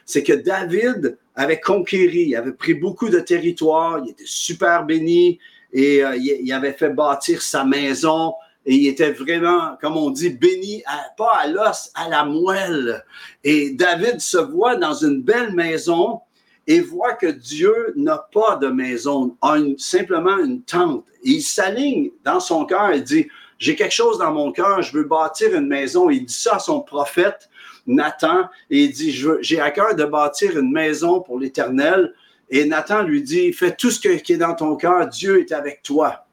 C'est 0.05 0.23
que 0.23 0.35
David 0.35 1.19
avait 1.35 1.61
conquéri, 1.61 2.27
il 2.29 2.37
avait 2.37 2.53
pris 2.53 2.75
beaucoup 2.75 3.09
de 3.09 3.21
territoire, 3.21 4.01
il 4.05 4.11
était 4.11 4.25
super 4.27 4.85
béni 4.85 5.39
et 5.73 6.05
euh, 6.05 6.17
il, 6.17 6.53
avait 6.53 6.75
fait 6.75 6.91
bâtir 6.91 7.43
sa 7.43 7.65
maison 7.65 8.35
et 8.67 8.75
il 8.75 8.87
était 8.89 9.13
vraiment, 9.13 9.77
comme 9.81 9.97
on 9.97 10.11
dit, 10.11 10.31
béni, 10.31 10.83
pas 11.17 11.33
à 11.41 11.49
l'os, 11.49 11.91
à 11.95 12.09
la 12.09 12.25
moelle. 12.25 13.05
Et 13.43 13.71
David 13.71 14.21
se 14.21 14.39
voit 14.39 14.77
dans 14.77 14.95
une 14.95 15.23
belle 15.23 15.53
maison 15.53 16.21
et 16.67 16.81
voit 16.81 17.15
que 17.15 17.27
Dieu 17.27 17.93
n'a 17.97 18.19
pas 18.33 18.57
de 18.57 18.69
maison, 18.69 19.37
a 19.43 19.57
simplement 19.77 20.39
une 20.39 20.63
tente. 20.63 21.05
Il 21.23 21.43
s'aligne 21.43 22.11
dans 22.25 22.41
son 22.41 22.65
cœur 22.65 22.91
et 22.91 23.01
dit, 23.01 23.29
j'ai 23.59 23.77
quelque 23.77 23.95
chose 23.95 24.19
dans 24.19 24.33
mon 24.33 24.53
cœur, 24.53 24.83
je 24.83 24.97
veux 24.97 25.05
bâtir 25.05 25.55
une 25.55 25.69
maison. 25.69 26.11
Il 26.11 26.25
dit 26.25 26.35
ça 26.35 26.57
à 26.57 26.59
son 26.59 26.81
prophète 26.81 27.49
Nathan 27.87 28.49
et 28.71 28.85
il 28.85 28.93
dit, 28.93 29.25
j'ai 29.41 29.61
à 29.61 29.71
cœur 29.71 29.95
de 29.95 30.05
bâtir 30.05 30.59
une 30.59 30.73
maison 30.73 31.21
pour 31.21 31.39
l'Éternel. 31.39 32.13
Et 32.51 32.65
Nathan 32.65 33.03
lui 33.03 33.23
dit, 33.23 33.53
fais 33.53 33.75
tout 33.75 33.91
ce 33.91 34.01
qui 34.01 34.33
est 34.33 34.37
dans 34.37 34.55
ton 34.55 34.77
cœur, 34.77 35.07
Dieu 35.09 35.41
est 35.41 35.53
avec 35.53 35.83
toi. 35.83 36.27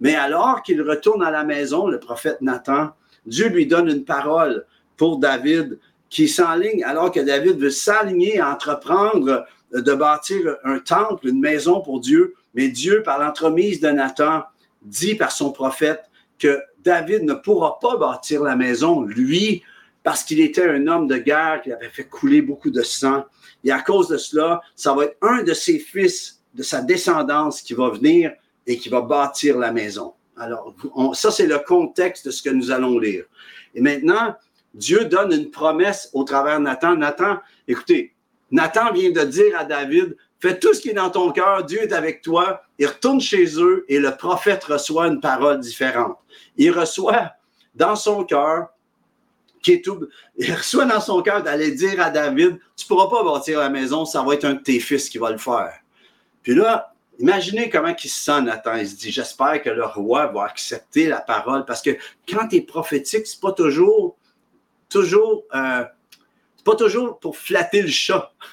Mais 0.00 0.14
alors 0.14 0.62
qu'il 0.62 0.80
retourne 0.82 1.22
à 1.22 1.30
la 1.30 1.44
maison, 1.44 1.88
le 1.88 1.98
prophète 1.98 2.40
Nathan, 2.40 2.90
Dieu 3.26 3.48
lui 3.48 3.66
donne 3.66 3.88
une 3.88 4.04
parole 4.04 4.64
pour 4.96 5.18
David 5.18 5.78
qui 6.08 6.28
s'enligne, 6.28 6.82
alors 6.84 7.10
que 7.10 7.20
David 7.20 7.58
veut 7.58 7.70
s'aligner 7.70 8.40
entreprendre 8.40 9.44
de 9.72 9.94
bâtir 9.94 10.56
un 10.64 10.78
temple, 10.78 11.28
une 11.28 11.40
maison 11.40 11.80
pour 11.80 12.00
Dieu. 12.00 12.34
Mais 12.54 12.68
Dieu, 12.68 13.02
par 13.02 13.18
l'entremise 13.18 13.80
de 13.80 13.88
Nathan, 13.88 14.42
dit 14.82 15.14
par 15.14 15.32
son 15.32 15.52
prophète 15.52 16.04
que 16.38 16.60
David 16.82 17.24
ne 17.24 17.34
pourra 17.34 17.78
pas 17.80 17.96
bâtir 17.96 18.42
la 18.42 18.56
maison, 18.56 19.02
lui, 19.02 19.62
parce 20.02 20.22
qu'il 20.22 20.40
était 20.40 20.68
un 20.68 20.86
homme 20.86 21.06
de 21.06 21.18
guerre, 21.18 21.60
qui 21.62 21.72
avait 21.72 21.90
fait 21.90 22.04
couler 22.04 22.40
beaucoup 22.40 22.70
de 22.70 22.82
sang. 22.82 23.24
Et 23.64 23.72
à 23.72 23.80
cause 23.80 24.08
de 24.08 24.16
cela, 24.16 24.60
ça 24.74 24.94
va 24.94 25.04
être 25.04 25.16
un 25.20 25.42
de 25.42 25.52
ses 25.52 25.78
fils, 25.78 26.40
de 26.54 26.62
sa 26.62 26.80
descendance, 26.80 27.60
qui 27.60 27.74
va 27.74 27.90
venir 27.90 28.32
et 28.66 28.78
qui 28.78 28.88
va 28.88 29.00
bâtir 29.00 29.58
la 29.58 29.72
maison. 29.72 30.14
Alors, 30.36 30.74
ça, 31.14 31.30
c'est 31.30 31.46
le 31.46 31.58
contexte 31.58 32.26
de 32.26 32.30
ce 32.30 32.42
que 32.42 32.50
nous 32.50 32.70
allons 32.70 32.98
lire. 32.98 33.24
Et 33.74 33.80
maintenant, 33.80 34.36
Dieu 34.72 35.04
donne 35.04 35.32
une 35.32 35.50
promesse 35.50 36.10
au 36.12 36.22
travers 36.24 36.58
de 36.58 36.64
Nathan. 36.64 36.96
Nathan, 36.96 37.38
écoutez, 37.66 38.14
Nathan 38.50 38.92
vient 38.92 39.10
de 39.10 39.22
dire 39.22 39.58
à 39.58 39.64
David, 39.64 40.16
fais 40.40 40.58
tout 40.58 40.72
ce 40.74 40.80
qui 40.80 40.90
est 40.90 40.94
dans 40.94 41.10
ton 41.10 41.32
cœur, 41.32 41.64
Dieu 41.64 41.82
est 41.82 41.92
avec 41.92 42.22
toi. 42.22 42.62
Il 42.78 42.86
retourne 42.86 43.20
chez 43.20 43.60
eux 43.60 43.84
et 43.88 43.98
le 43.98 44.16
prophète 44.16 44.64
reçoit 44.64 45.08
une 45.08 45.20
parole 45.20 45.60
différente. 45.60 46.18
Il 46.56 46.70
reçoit 46.70 47.32
dans 47.74 47.96
son 47.96 48.24
cœur, 48.24 48.68
il 49.66 50.54
reçoit 50.54 50.86
dans 50.86 51.00
son 51.00 51.20
cœur 51.20 51.42
d'aller 51.42 51.72
dire 51.72 52.00
à 52.00 52.10
David, 52.10 52.58
tu 52.76 52.84
ne 52.84 52.88
pourras 52.88 53.08
pas 53.10 53.22
bâtir 53.22 53.58
la 53.58 53.68
maison, 53.68 54.04
ça 54.04 54.22
va 54.22 54.34
être 54.34 54.44
un 54.44 54.54
de 54.54 54.62
tes 54.62 54.80
fils 54.80 55.10
qui 55.10 55.18
va 55.18 55.30
le 55.30 55.38
faire. 55.38 55.74
Puis 56.42 56.54
là, 56.54 56.94
Imaginez 57.18 57.68
comment 57.68 57.94
il 58.02 58.08
se 58.08 58.24
sent, 58.24 58.42
Nathan. 58.42 58.76
Il 58.76 58.88
se 58.88 58.94
dit, 58.94 59.10
j'espère 59.10 59.60
que 59.60 59.70
le 59.70 59.84
roi 59.84 60.28
va 60.28 60.44
accepter 60.44 61.08
la 61.08 61.20
parole. 61.20 61.64
Parce 61.64 61.82
que 61.82 61.96
quand 62.28 62.46
tu 62.48 62.56
es 62.56 62.60
prophétique, 62.60 63.26
c'est 63.26 63.40
pas 63.40 63.52
toujours, 63.52 64.16
toujours, 64.88 65.44
euh, 65.54 65.84
c'est 66.58 66.64
pas 66.64 66.74
toujours 66.74 67.20
pour 67.20 67.36
flatter 67.36 67.82
le 67.82 67.88
chat. 67.88 68.32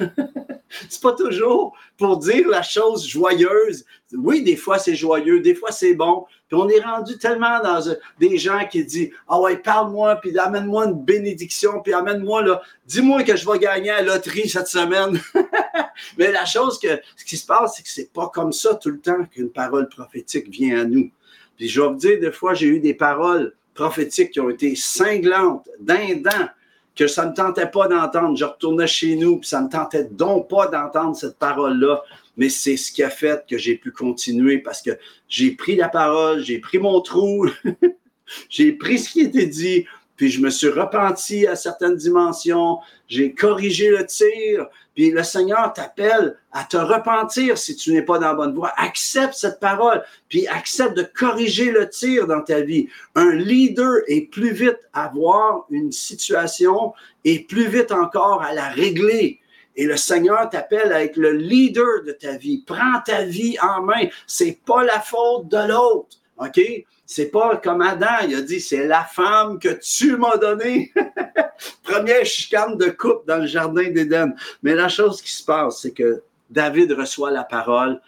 c'est 0.90 1.02
pas 1.02 1.14
toujours 1.14 1.76
pour 1.98 2.18
dire 2.18 2.48
la 2.48 2.62
chose 2.62 3.08
joyeuse. 3.08 3.84
Oui, 4.14 4.44
des 4.44 4.56
fois 4.56 4.78
c'est 4.78 4.96
joyeux, 4.96 5.40
des 5.40 5.56
fois 5.56 5.72
c'est 5.72 5.96
bon. 5.96 6.26
Puis 6.48 6.56
on 6.56 6.70
est 6.70 6.80
rendu 6.80 7.18
tellement 7.18 7.60
dans 7.64 7.82
des 8.20 8.38
gens 8.38 8.68
qui 8.70 8.86
disent 8.86 9.10
Ah 9.28 9.42
ouais, 9.42 9.58
parle-moi, 9.58 10.18
puis 10.18 10.38
amène-moi 10.38 10.86
une 10.86 11.04
bénédiction, 11.04 11.82
puis 11.82 11.94
amène-moi 11.94 12.44
là, 12.44 12.62
dis-moi 12.86 13.24
que 13.24 13.36
je 13.36 13.50
vais 13.50 13.58
gagner 13.58 13.90
à 13.90 14.04
la 14.04 14.14
loterie 14.14 14.48
cette 14.48 14.68
semaine. 14.68 15.20
Mais 16.20 16.32
la 16.32 16.46
chose 16.46 16.78
que 16.78 17.00
ce 17.18 17.26
qui 17.26 17.38
se 17.38 17.46
passe, 17.46 17.74
c'est 17.76 17.84
que 17.84 17.90
c'est 17.90 18.14
pas 18.14 18.30
comme 18.30 18.54
ça 18.54 18.76
tout 18.76 18.90
le 18.90 19.00
temps 19.00 19.26
qu'une 19.26 19.50
parole 19.50 19.90
prophétique 19.90 20.48
vient 20.50 20.82
à 20.82 20.84
nous. 20.86 21.10
Puis 21.58 21.70
je 21.70 21.82
vais 21.82 21.88
vous 21.88 21.96
dire, 21.96 22.20
des 22.20 22.32
fois, 22.32 22.54
j'ai 22.54 22.68
eu 22.68 22.80
des 22.80 22.94
paroles 22.94 23.56
prophétiques 23.74 24.32
qui 24.32 24.40
ont 24.40 24.50
été 24.50 24.76
cinglantes, 24.76 25.68
dindans, 25.80 26.50
que 26.96 27.08
ça 27.08 27.26
ne 27.26 27.32
me 27.32 27.36
tentait 27.36 27.70
pas 27.70 27.88
d'entendre. 27.88 28.38
Je 28.38 28.46
retournais 28.46 28.88
chez 28.88 29.16
nous, 29.16 29.38
puis 29.38 29.50
ça 29.50 29.60
ne 29.60 29.66
me 29.66 29.72
tentait 29.72 30.06
donc 30.06 30.50
pas 30.50 30.68
d'entendre 30.68 31.16
cette 31.16 31.38
parole-là. 31.38 32.04
Mais 32.38 32.50
c'est 32.50 32.78
ce 32.78 32.92
qui 32.92 33.04
a 33.04 33.10
fait 33.10 33.46
que 33.50 33.58
j'ai 33.58 33.76
pu 33.76 33.92
continuer 33.92 34.60
parce 34.60 34.82
que 34.82 34.92
j'ai 35.28 35.52
pris 35.52 35.76
la 35.76 35.90
parole, 35.90 36.42
j'ai 36.44 36.60
pris 36.60 36.80
mon 36.80 37.02
trou, 37.02 37.48
j'ai 38.50 38.74
pris 38.74 39.00
ce 39.00 39.10
qui 39.10 39.22
était 39.22 39.48
dit, 39.48 39.86
puis 40.16 40.30
je 40.30 40.42
me 40.42 40.50
suis 40.50 40.70
repenti 40.70 41.46
à 41.46 41.56
certaines 41.56 41.96
dimensions, 41.96 42.80
j'ai 43.08 43.34
corrigé 43.34 43.90
le 43.90 44.06
tir, 44.06 44.68
puis 44.96 45.12
le 45.12 45.24
Seigneur 45.24 45.74
t'appelle 45.74 46.38
à 46.54 46.64
te 46.64 46.78
repentir 46.78 47.58
si 47.58 47.76
tu 47.76 47.92
n'es 47.92 48.02
pas 48.02 48.18
dans 48.18 48.30
la 48.30 48.34
bonne 48.34 48.56
voie. 48.56 48.72
Accepte 48.78 49.34
cette 49.34 49.60
parole, 49.60 50.04
puis 50.30 50.48
accepte 50.48 50.96
de 50.96 51.04
corriger 51.04 51.72
le 51.72 51.90
tir 51.90 52.28
dans 52.28 52.42
ta 52.42 52.62
vie. 52.62 52.88
Un 53.16 53.32
leader 53.36 54.00
est 54.08 54.32
plus 54.32 54.52
vite 54.52 54.80
à 54.94 55.10
voir 55.10 55.66
une 55.70 55.92
situation 55.92 56.94
et 57.26 57.40
plus 57.40 57.68
vite 57.68 57.92
encore 57.92 58.42
à 58.42 58.54
la 58.54 58.70
régler. 58.70 59.42
Et 59.76 59.86
le 59.86 59.98
Seigneur 59.98 60.50
t'appelle 60.50 60.94
à 60.94 61.04
être 61.04 61.18
le 61.18 61.34
leader 61.34 62.04
de 62.06 62.14
ta 62.14 62.38
vie. 62.38 62.64
Prends 62.66 63.02
ta 63.06 63.24
vie 63.24 63.58
en 63.62 63.82
main. 63.82 64.08
C'est 64.26 64.60
pas 64.66 64.86
la 64.86 65.02
faute 65.02 65.50
de 65.50 65.68
l'autre. 65.68 66.18
OK? 66.38 66.62
C'est 67.06 67.30
pas 67.30 67.58
comme 67.58 67.82
Adam, 67.82 68.28
il 68.28 68.36
a 68.36 68.42
dit, 68.42 68.60
c'est 68.60 68.88
la 68.88 69.04
femme 69.04 69.60
que 69.60 69.80
tu 69.82 70.18
m'as 70.18 70.38
donnée. 70.38 70.92
Première 71.84 72.26
chicane 72.26 72.78
de 72.78 72.90
coupe 72.90 73.28
dans 73.28 73.38
le 73.38 73.48
jardin 73.48 73.92
d'Éden. 73.92 74.34
Mais 74.64 74.74
la 74.74 74.90
chose 74.90 75.22
qui 75.22 75.32
se 75.32 75.44
passe, 75.44 75.82
c'est 75.82 75.92
que 75.92 76.24
David 76.50 76.92
reçoit 76.94 77.32
la 77.32 77.44
parole, 77.44 78.02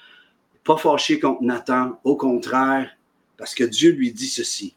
pas 0.63 0.77
fâché 0.77 1.19
contre 1.19 1.43
Nathan, 1.43 1.99
au 2.03 2.15
contraire, 2.15 2.89
parce 3.37 3.53
que 3.53 3.63
Dieu 3.63 3.91
lui 3.91 4.11
dit 4.11 4.27
ceci. 4.27 4.75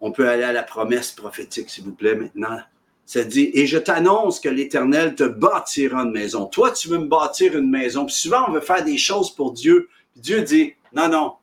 On 0.00 0.12
peut 0.12 0.28
aller 0.28 0.42
à 0.42 0.52
la 0.52 0.62
promesse 0.62 1.12
prophétique, 1.12 1.70
s'il 1.70 1.84
vous 1.84 1.94
plaît, 1.94 2.14
maintenant. 2.14 2.58
Ça 3.06 3.24
dit, 3.24 3.50
et 3.54 3.66
je 3.66 3.78
t'annonce 3.78 4.40
que 4.40 4.48
l'Éternel 4.48 5.14
te 5.14 5.24
bâtira 5.24 6.02
une 6.02 6.12
maison. 6.12 6.46
Toi, 6.46 6.70
tu 6.70 6.88
veux 6.88 6.98
me 6.98 7.06
bâtir 7.06 7.56
une 7.56 7.70
maison. 7.70 8.06
Puis 8.06 8.14
souvent, 8.14 8.44
on 8.48 8.52
veut 8.52 8.60
faire 8.60 8.84
des 8.84 8.98
choses 8.98 9.34
pour 9.34 9.52
Dieu. 9.52 9.88
Dieu 10.16 10.42
dit, 10.42 10.74
non, 10.92 11.08
non, 11.08 11.34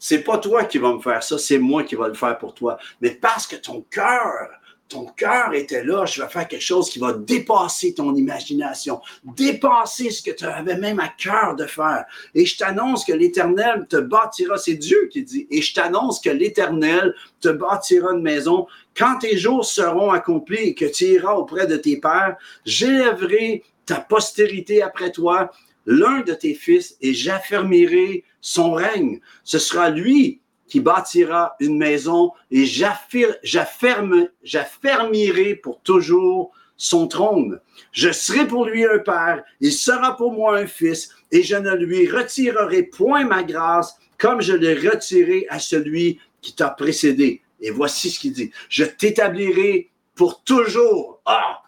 c'est 0.00 0.24
pas 0.24 0.38
toi 0.38 0.64
qui 0.64 0.78
vas 0.78 0.94
me 0.94 1.00
faire 1.00 1.22
ça, 1.22 1.38
c'est 1.38 1.58
moi 1.58 1.84
qui 1.84 1.94
va 1.94 2.08
le 2.08 2.14
faire 2.14 2.36
pour 2.38 2.54
toi. 2.54 2.78
Mais 3.00 3.10
parce 3.10 3.46
que 3.46 3.54
ton 3.54 3.82
cœur, 3.90 4.48
ton 4.88 5.04
cœur 5.04 5.52
était 5.52 5.84
là, 5.84 6.06
je 6.06 6.20
vais 6.20 6.28
faire 6.28 6.48
quelque 6.48 6.64
chose 6.64 6.88
qui 6.88 6.98
va 6.98 7.12
dépasser 7.12 7.94
ton 7.94 8.14
imagination, 8.14 9.00
dépasser 9.36 10.10
ce 10.10 10.22
que 10.22 10.32
tu 10.32 10.44
avais 10.44 10.78
même 10.78 10.98
à 10.98 11.08
cœur 11.08 11.54
de 11.54 11.66
faire. 11.66 12.06
Et 12.34 12.46
je 12.46 12.56
t'annonce 12.56 13.04
que 13.04 13.12
l'Éternel 13.12 13.86
te 13.88 13.98
bâtira, 13.98 14.56
c'est 14.56 14.74
Dieu 14.74 15.08
qui 15.12 15.22
dit, 15.22 15.46
et 15.50 15.60
je 15.60 15.74
t'annonce 15.74 16.18
que 16.18 16.30
l'Éternel 16.30 17.14
te 17.40 17.50
bâtira 17.50 18.12
une 18.12 18.22
maison. 18.22 18.66
Quand 18.96 19.18
tes 19.18 19.36
jours 19.36 19.66
seront 19.66 20.10
accomplis 20.10 20.70
et 20.70 20.74
que 20.74 20.86
tu 20.86 21.04
iras 21.04 21.34
auprès 21.34 21.66
de 21.66 21.76
tes 21.76 21.98
pères, 21.98 22.36
j'élèverai 22.64 23.62
ta 23.84 24.00
postérité 24.00 24.82
après 24.82 25.12
toi 25.12 25.50
l'un 25.86 26.20
de 26.20 26.34
tes 26.34 26.54
fils 26.54 26.96
et 27.00 27.14
j'affermirai 27.14 28.24
son 28.40 28.72
règne. 28.72 29.20
Ce 29.44 29.58
sera 29.58 29.90
lui 29.90 30.40
qui 30.66 30.80
bâtira 30.80 31.56
une 31.60 31.76
maison 31.76 32.32
et 32.50 32.64
j'affermirai 32.64 35.56
pour 35.56 35.82
toujours 35.82 36.52
son 36.76 37.08
trône. 37.08 37.60
Je 37.92 38.10
serai 38.10 38.46
pour 38.46 38.64
lui 38.64 38.86
un 38.86 38.98
père, 38.98 39.44
il 39.60 39.72
sera 39.72 40.16
pour 40.16 40.32
moi 40.32 40.58
un 40.58 40.66
fils, 40.66 41.10
et 41.30 41.42
je 41.42 41.56
ne 41.56 41.74
lui 41.74 42.08
retirerai 42.08 42.84
point 42.84 43.24
ma 43.24 43.42
grâce 43.42 43.96
comme 44.16 44.40
je 44.40 44.54
l'ai 44.54 44.74
retiré 44.74 45.46
à 45.50 45.58
celui 45.58 46.18
qui 46.40 46.54
t'a 46.54 46.70
précédé. 46.70 47.42
Et 47.60 47.70
voici 47.70 48.10
ce 48.10 48.18
qu'il 48.18 48.32
dit. 48.32 48.50
Je 48.68 48.84
t'établirai 48.84 49.90
pour 50.14 50.42
toujours. 50.42 51.20
Ah! 51.26 51.62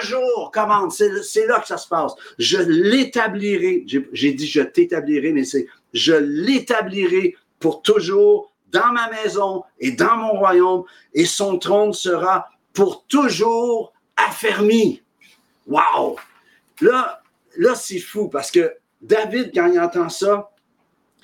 Toujours, 0.00 0.50
commande. 0.52 0.92
C'est 0.92 1.46
là 1.46 1.60
que 1.60 1.66
ça 1.66 1.78
se 1.78 1.88
passe. 1.88 2.12
Je 2.38 2.58
l'établirai. 2.58 3.84
J'ai 4.12 4.32
dit 4.32 4.46
je 4.46 4.62
t'établirai, 4.62 5.32
mais 5.32 5.44
c'est 5.44 5.66
je 5.92 6.14
l'établirai 6.14 7.36
pour 7.58 7.82
toujours 7.82 8.52
dans 8.70 8.92
ma 8.92 9.10
maison 9.10 9.64
et 9.78 9.92
dans 9.92 10.16
mon 10.16 10.32
royaume, 10.32 10.84
et 11.14 11.24
son 11.24 11.58
trône 11.58 11.92
sera 11.92 12.48
pour 12.72 13.04
toujours 13.06 13.92
affermi. 14.16 15.02
Wow! 15.66 16.16
Là, 16.80 17.22
là 17.56 17.74
c'est 17.74 17.98
fou 17.98 18.28
parce 18.28 18.50
que 18.50 18.74
David, 19.00 19.52
quand 19.54 19.66
il 19.72 19.80
entend 19.80 20.08
ça, 20.08 20.50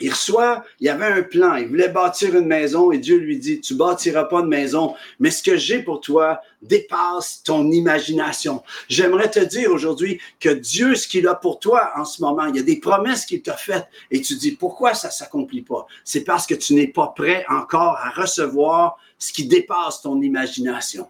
il 0.03 0.11
reçoit, 0.11 0.65
il 0.81 0.89
avait 0.89 1.07
un 1.07 1.23
plan, 1.23 1.55
il 1.55 1.69
voulait 1.69 1.89
bâtir 1.89 2.37
une 2.37 2.47
maison 2.47 2.93
et 2.93 2.99
Dieu 2.99 3.17
lui 3.17 3.39
dit, 3.39 3.61
tu 3.61 3.75
bâtiras 3.75 4.25
pas 4.25 4.43
de 4.43 4.49
maison, 4.49 4.95
mais 5.21 5.31
ce 5.31 5.43
que 5.43 5.57
j'ai 5.57 5.83
pour 5.83 6.01
toi 6.01 6.41
dépasse 6.61 7.43
ton 7.43 7.71
imagination. 7.71 8.63
J'aimerais 8.89 9.31
te 9.31 9.41
dire 9.41 9.71
aujourd'hui 9.71 10.21
que 10.41 10.49
Dieu, 10.49 10.95
ce 10.95 11.09
qu'il 11.09 11.27
a 11.29 11.35
pour 11.35 11.59
toi 11.59 11.93
en 11.97 12.05
ce 12.05 12.21
moment, 12.21 12.47
il 12.47 12.57
y 12.57 12.61
a 12.61 12.63
des 12.63 12.81
promesses 12.81 13.25
qu'il 13.25 13.43
t'a 13.43 13.57
faites 13.57 13.87
et 14.11 14.21
tu 14.21 14.35
dis, 14.37 14.53
pourquoi 14.53 14.95
ça 14.95 15.11
s'accomplit 15.11 15.63
pas? 15.63 15.87
C'est 16.05 16.25
parce 16.25 16.47
que 16.47 16.55
tu 16.55 16.75
n'es 16.75 16.89
pas 16.89 17.13
prêt 17.17 17.45
encore 17.49 17.97
à 17.97 18.11
recevoir 18.11 18.99
ce 19.19 19.33
qui 19.33 19.47
dépasse 19.47 20.03
ton 20.03 20.21
imagination 20.21 21.09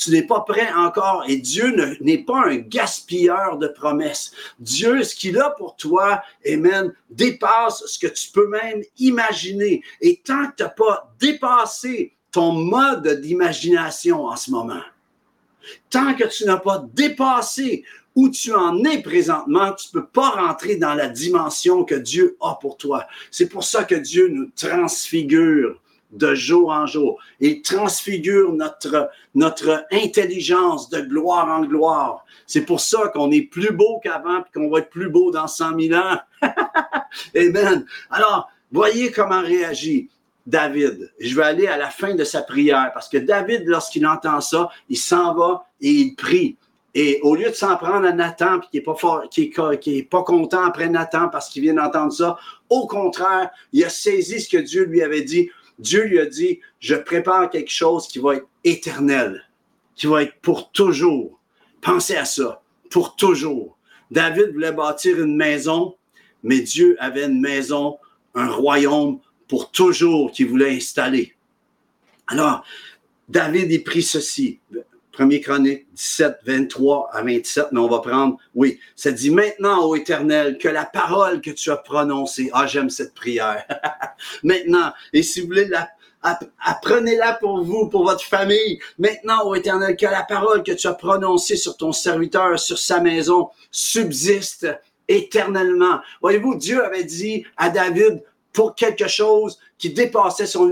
tu 0.00 0.10
n'es 0.10 0.22
pas 0.22 0.40
prêt 0.40 0.72
encore 0.72 1.24
et 1.28 1.36
Dieu 1.36 1.74
n'est 2.00 2.24
pas 2.24 2.46
un 2.46 2.56
gaspilleur 2.56 3.58
de 3.58 3.68
promesses. 3.68 4.32
Dieu, 4.58 5.02
ce 5.02 5.14
qu'il 5.14 5.38
a 5.38 5.50
pour 5.50 5.76
toi, 5.76 6.22
Amen, 6.46 6.92
dépasse 7.10 7.84
ce 7.86 7.98
que 7.98 8.12
tu 8.12 8.30
peux 8.30 8.48
même 8.48 8.82
imaginer. 8.98 9.82
Et 10.00 10.20
tant 10.24 10.46
que 10.46 10.56
tu 10.56 10.62
n'as 10.62 10.68
pas 10.70 11.12
dépassé 11.18 12.14
ton 12.32 12.52
mode 12.52 13.20
d'imagination 13.20 14.26
en 14.26 14.36
ce 14.36 14.50
moment, 14.50 14.82
tant 15.90 16.14
que 16.14 16.24
tu 16.24 16.44
n'as 16.44 16.58
pas 16.58 16.84
dépassé 16.94 17.84
où 18.14 18.28
tu 18.28 18.52
en 18.52 18.84
es 18.84 19.02
présentement, 19.02 19.72
tu 19.72 19.88
ne 19.94 20.00
peux 20.00 20.06
pas 20.06 20.30
rentrer 20.30 20.76
dans 20.76 20.94
la 20.94 21.08
dimension 21.08 21.84
que 21.84 21.94
Dieu 21.94 22.36
a 22.40 22.56
pour 22.60 22.76
toi. 22.76 23.06
C'est 23.30 23.48
pour 23.48 23.64
ça 23.64 23.84
que 23.84 23.94
Dieu 23.94 24.28
nous 24.28 24.50
transfigure 24.56 25.80
de 26.12 26.34
jour 26.34 26.70
en 26.70 26.86
jour. 26.86 27.18
Il 27.40 27.62
transfigure 27.62 28.52
notre, 28.52 29.86
intelligence 29.92 30.90
de 30.90 31.00
gloire 31.00 31.48
en 31.48 31.64
gloire. 31.64 32.24
C'est 32.46 32.62
pour 32.62 32.80
ça 32.80 33.08
qu'on 33.14 33.30
est 33.30 33.42
plus 33.42 33.72
beau 33.72 34.00
qu'avant 34.02 34.40
et 34.40 34.44
qu'on 34.52 34.70
va 34.70 34.80
être 34.80 34.90
plus 34.90 35.08
beau 35.08 35.30
dans 35.30 35.46
100 35.46 35.78
000 35.78 36.00
ans. 36.00 36.18
Amen. 37.36 37.84
Alors, 38.10 38.50
voyez 38.72 39.10
comment 39.10 39.42
réagit 39.42 40.08
David. 40.46 41.12
Je 41.20 41.36
vais 41.36 41.44
aller 41.44 41.66
à 41.66 41.76
la 41.76 41.90
fin 41.90 42.14
de 42.14 42.24
sa 42.24 42.42
prière 42.42 42.90
parce 42.92 43.08
que 43.08 43.18
David, 43.18 43.64
lorsqu'il 43.66 44.06
entend 44.06 44.40
ça, 44.40 44.68
il 44.88 44.98
s'en 44.98 45.34
va 45.34 45.66
et 45.80 45.90
il 45.90 46.14
prie. 46.14 46.56
Et 46.94 47.20
au 47.22 47.36
lieu 47.36 47.48
de 47.48 47.54
s'en 47.54 47.76
prendre 47.76 48.06
à 48.06 48.12
Nathan, 48.12 48.58
puis 48.58 48.68
qui 48.70 48.76
est 48.78 48.82
pas 48.82 48.96
fort, 48.96 49.22
est 49.36 50.10
pas 50.10 50.22
content 50.24 50.64
après 50.64 50.88
Nathan 50.88 51.28
parce 51.28 51.48
qu'il 51.48 51.62
vient 51.62 51.74
d'entendre 51.74 52.12
ça, 52.12 52.36
au 52.68 52.86
contraire, 52.86 53.50
il 53.72 53.84
a 53.84 53.88
saisi 53.88 54.40
ce 54.40 54.48
que 54.48 54.56
Dieu 54.56 54.84
lui 54.84 55.02
avait 55.02 55.22
dit. 55.22 55.50
Dieu 55.80 56.04
lui 56.04 56.18
a 56.18 56.26
dit, 56.26 56.60
je 56.78 56.94
prépare 56.94 57.50
quelque 57.50 57.70
chose 57.70 58.06
qui 58.06 58.18
va 58.18 58.36
être 58.36 58.46
éternel, 58.64 59.42
qui 59.96 60.06
va 60.06 60.22
être 60.22 60.34
pour 60.40 60.70
toujours. 60.70 61.40
Pensez 61.80 62.16
à 62.16 62.24
ça, 62.24 62.62
pour 62.90 63.16
toujours. 63.16 63.76
David 64.10 64.52
voulait 64.52 64.72
bâtir 64.72 65.20
une 65.20 65.36
maison, 65.36 65.96
mais 66.42 66.60
Dieu 66.60 66.96
avait 67.00 67.24
une 67.24 67.40
maison, 67.40 67.98
un 68.34 68.48
royaume 68.48 69.20
pour 69.48 69.70
toujours 69.70 70.30
qu'il 70.32 70.48
voulait 70.48 70.76
installer. 70.76 71.34
Alors, 72.26 72.62
David, 73.28 73.72
il 73.72 73.82
prit 73.82 74.02
ceci. 74.02 74.60
1er 75.20 75.40
Chronique 75.42 75.86
17, 75.94 76.38
23 76.46 77.10
à 77.12 77.22
27, 77.22 77.66
mais 77.72 77.80
on 77.80 77.88
va 77.88 77.98
prendre, 77.98 78.38
oui, 78.54 78.80
ça 78.96 79.12
dit 79.12 79.30
maintenant, 79.30 79.84
ô 79.86 79.94
Éternel, 79.94 80.56
que 80.56 80.68
la 80.68 80.86
parole 80.86 81.42
que 81.42 81.50
tu 81.50 81.70
as 81.70 81.76
prononcée, 81.76 82.50
ah, 82.54 82.66
j'aime 82.66 82.88
cette 82.88 83.14
prière, 83.14 83.64
maintenant, 84.42 84.92
et 85.12 85.22
si 85.22 85.42
vous 85.42 85.48
voulez 85.48 85.66
la, 85.66 85.90
apprenez-la 86.64 87.34
pour 87.34 87.62
vous, 87.62 87.88
pour 87.88 88.04
votre 88.04 88.24
famille. 88.24 88.78
Maintenant, 88.98 89.46
ô 89.46 89.54
Éternel, 89.54 89.96
que 89.96 90.06
la 90.06 90.22
parole 90.22 90.62
que 90.62 90.72
tu 90.72 90.86
as 90.86 90.94
prononcée 90.94 91.56
sur 91.56 91.76
ton 91.76 91.92
serviteur, 91.92 92.58
sur 92.58 92.78
sa 92.78 93.00
maison, 93.00 93.50
subsiste 93.70 94.68
éternellement. 95.08 96.00
Voyez-vous, 96.22 96.54
Dieu 96.56 96.84
avait 96.84 97.04
dit 97.04 97.44
à 97.56 97.68
David, 97.68 98.22
pour 98.52 98.74
quelque 98.74 99.08
chose 99.08 99.58
qui 99.78 99.90
dépassait 99.90 100.46
son, 100.46 100.70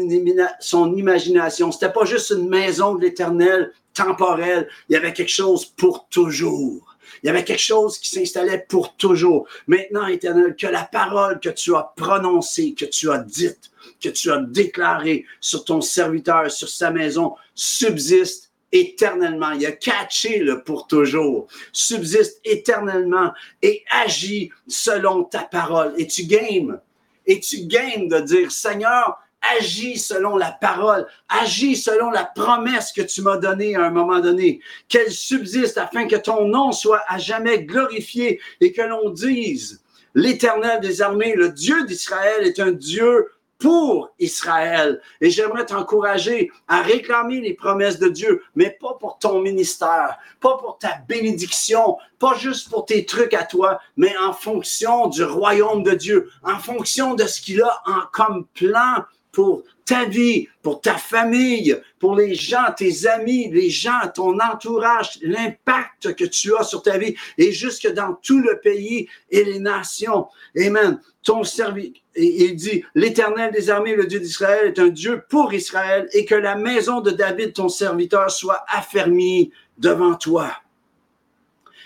son 0.61 0.97
imagination. 0.97 1.71
C'était 1.71 1.93
pas 1.93 2.05
juste 2.05 2.31
une 2.31 2.49
maison 2.49 2.95
de 2.95 3.03
l'éternel 3.03 3.73
temporelle. 3.99 4.69
Il 4.89 4.93
y 4.93 4.97
avait 4.97 5.13
quelque 5.13 5.31
chose 5.31 5.65
pour 5.65 6.09
toujours. 6.09 6.97
Il 7.23 7.27
y 7.27 7.31
avait 7.31 7.45
quelque 7.45 7.61
chose 7.61 7.99
qui 7.99 8.11
s'installait 8.11 8.65
pour 8.69 8.97
toujours. 8.97 9.49
Maintenant, 9.67 10.07
éternel, 10.07 10.55
que 10.57 10.67
la 10.67 10.85
parole 10.85 11.41
que 11.41 11.49
tu 11.49 11.75
as 11.75 11.93
prononcée, 11.97 12.75
que 12.75 12.85
tu 12.85 13.11
as 13.11 13.19
dite, 13.19 13.71
que 14.01 14.09
tu 14.09 14.31
as 14.31 14.39
déclarée 14.39 15.25
sur 15.41 15.65
ton 15.65 15.81
serviteur, 15.81 16.51
sur 16.51 16.69
sa 16.69 16.91
maison, 16.91 17.35
subsiste 17.55 18.53
éternellement. 18.71 19.53
Il 19.53 19.67
a 19.67 19.73
catché 19.73 20.39
le 20.39 20.63
pour 20.63 20.87
toujours. 20.87 21.49
Subsiste 21.73 22.41
éternellement 22.45 23.33
et 23.63 23.83
agit 23.91 24.51
selon 24.69 25.25
ta 25.25 25.41
parole. 25.41 25.95
Et 25.97 26.07
tu 26.07 26.25
games 26.25 26.79
et 27.27 27.41
tu 27.41 27.67
gagnes 27.67 28.09
de 28.09 28.21
dire, 28.21 28.53
Seigneur, 28.53 29.19
agis 29.57 29.99
selon 29.99 30.37
la 30.37 30.53
parole, 30.53 31.07
agis 31.29 31.77
selon 31.77 32.11
la 32.11 32.25
promesse 32.25 32.93
que 32.93 33.03
tu 33.03 33.23
m'as 33.23 33.37
donnée 33.37 33.77
à 33.77 33.85
un 33.85 33.91
moment 33.91 34.21
donné, 34.21 34.61
qu'elle 34.89 35.11
subsiste 35.11 35.79
afin 35.79 36.07
que 36.07 36.17
ton 36.17 36.47
nom 36.47 36.73
soit 36.73 37.03
à 37.09 37.19
jamais 37.19 37.63
glorifié 37.63 38.41
et 38.61 38.73
que 38.73 38.83
l'on 38.83 39.11
dise, 39.11 39.83
l'Éternel 40.15 40.81
des 40.81 41.03
armées, 41.03 41.35
le 41.35 41.51
Dieu 41.51 41.85
d'Israël 41.87 42.47
est 42.47 42.61
un 42.61 42.73
Dieu 42.73 43.29
pour 43.59 44.15
Israël. 44.19 45.01
Et 45.21 45.31
j'aimerais 45.31 45.67
t'encourager 45.67 46.51
à 46.69 46.81
réclamer 46.81 47.41
les 47.41 47.55
promesses 47.55 47.99
de 47.99 48.09
Dieu, 48.09 48.43
mais 48.55 48.77
pas 48.81 48.95
pour 49.01 49.19
ton 49.19 49.41
ministère, 49.41 50.17
pas 50.41 50.57
pour 50.59 50.79
ta 50.79 50.99
bénédiction, 51.09 51.99
pas 52.19 52.35
juste 52.35 52.71
pour 52.71 52.87
tes 52.87 53.05
trucs 53.05 53.35
à 53.35 53.45
toi, 53.45 53.81
mais 53.97 54.17
en 54.19 54.33
fonction 54.33 55.09
du 55.09 55.25
royaume 55.25 55.83
de 55.83 55.93
Dieu, 55.93 56.31
en 56.43 56.59
fonction 56.59 57.15
de 57.15 57.25
ce 57.25 57.41
qu'il 57.41 57.61
a 57.63 57.83
en, 57.87 58.03
comme 58.13 58.47
plan 58.55 59.05
pour 59.39 59.63
ta 59.85 60.05
vie, 60.05 60.49
pour 60.63 60.81
ta 60.81 60.95
famille, 60.95 61.81
pour 62.01 62.17
les 62.17 62.35
gens, 62.35 62.73
tes 62.77 63.07
amis, 63.07 63.49
les 63.53 63.71
gens, 63.71 64.01
ton 64.13 64.37
entourage, 64.41 65.21
l'impact 65.23 66.17
que 66.17 66.25
tu 66.25 66.57
as 66.57 66.65
sur 66.65 66.83
ta 66.83 66.99
vie 66.99 67.15
et 67.39 67.53
jusque 67.53 67.87
dans 67.93 68.15
tout 68.15 68.41
le 68.41 68.59
pays 68.59 69.09
et 69.31 69.45
les 69.45 69.61
nations. 69.61 70.27
Amen. 70.61 71.01
Ton 71.23 71.45
service, 71.45 71.93
il 72.17 72.57
dit, 72.57 72.83
l'Éternel 72.97 73.53
des 73.53 73.71
armées, 73.71 73.95
le 73.95 74.07
Dieu 74.07 74.19
d'Israël, 74.19 74.67
est 74.67 74.81
un 74.81 74.89
Dieu 74.89 75.23
pour 75.29 75.55
Israël 75.55 76.09
et 76.13 76.25
que 76.25 76.35
la 76.35 76.57
maison 76.57 77.01
de 77.01 77.13
David, 77.13 77.53
ton 77.53 77.69
serviteur, 77.69 78.33
soit 78.33 78.65
affermie 78.67 79.53
devant 79.77 80.17
toi. 80.17 80.51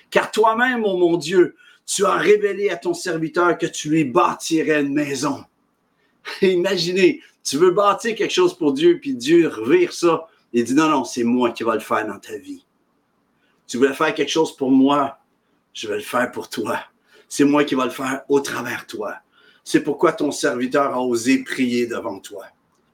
Car 0.09 0.31
toi-même, 0.31 0.87
ô 0.87 0.97
mon 0.97 1.19
Dieu, 1.19 1.55
tu 1.85 2.07
as 2.07 2.15
révélé 2.15 2.71
à 2.71 2.77
ton 2.77 2.95
serviteur 2.95 3.59
que 3.59 3.67
tu 3.67 3.91
lui 3.91 4.05
bâtirais 4.07 4.81
une 4.81 4.95
maison. 4.95 5.45
Imaginez, 6.43 7.21
tu 7.45 7.57
veux 7.57 7.71
bâtir 7.71 8.15
quelque 8.15 8.33
chose 8.33 8.57
pour 8.57 8.73
Dieu, 8.73 8.99
puis 9.01 9.15
Dieu 9.15 9.49
revire 9.49 9.93
ça. 9.93 10.27
Il 10.53 10.65
dit 10.65 10.75
non, 10.75 10.89
non, 10.89 11.05
c'est 11.05 11.25
moi 11.25 11.51
qui 11.51 11.63
va 11.63 11.75
le 11.75 11.81
faire 11.81 12.07
dans 12.07 12.19
ta 12.19 12.37
vie. 12.37 12.65
Tu 13.67 13.79
veux 13.79 13.93
faire 13.93 14.15
quelque 14.15 14.31
chose 14.31 14.55
pour 14.55 14.71
moi, 14.71 15.19
je 15.73 15.89
vais 15.89 15.97
le 15.97 16.03
faire 16.03 16.31
pour 16.31 16.49
toi. 16.49 16.81
C'est 17.29 17.45
moi 17.45 17.65
qui 17.65 17.75
va 17.75 17.87
le 17.87 17.91
faire 17.91 18.23
au 18.29 18.41
travers 18.41 18.83
de 18.83 18.87
toi. 18.87 19.17
C'est 19.65 19.83
pourquoi 19.83 20.13
ton 20.13 20.31
serviteur 20.31 20.93
a 20.93 21.01
osé 21.01 21.43
prier 21.43 21.87
devant 21.87 22.19
toi. 22.21 22.47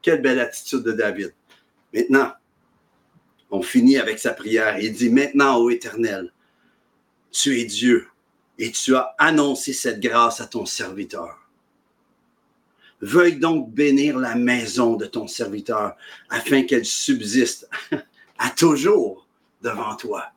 Quelle 0.03 0.23
belle 0.23 0.39
attitude 0.39 0.83
de 0.83 0.93
David. 0.93 1.35
Maintenant, 1.93 2.33
on 3.51 3.63
finit 3.63 3.99
avec 3.99 4.19
sa 4.19 4.33
prière. 4.33 4.79
Il 4.79 4.93
dit, 4.93 5.11
maintenant, 5.11 5.57
ô 5.59 5.71
Éternel, 5.71 6.33
tu 7.31 7.59
es 7.59 7.65
Dieu 7.65 8.07
et 8.59 8.71
tu 8.71 8.95
as 8.95 9.15
annoncé 9.19 9.73
cette 9.73 10.01
grâce 10.01 10.41
à 10.41 10.47
ton 10.47 10.67
serviteur. 10.67 11.38
Veuille 13.01 13.37
donc 13.37 13.73
bénir 13.73 14.19
la 14.19 14.35
maison 14.35 14.97
de 14.97 15.07
ton 15.07 15.27
serviteur 15.29 15.97
afin 16.31 16.63
qu'elle 16.63 16.85
subsiste 16.85 17.69
à 18.39 18.51
toujours 18.51 19.27
devant 19.63 19.95
toi. 19.97 20.33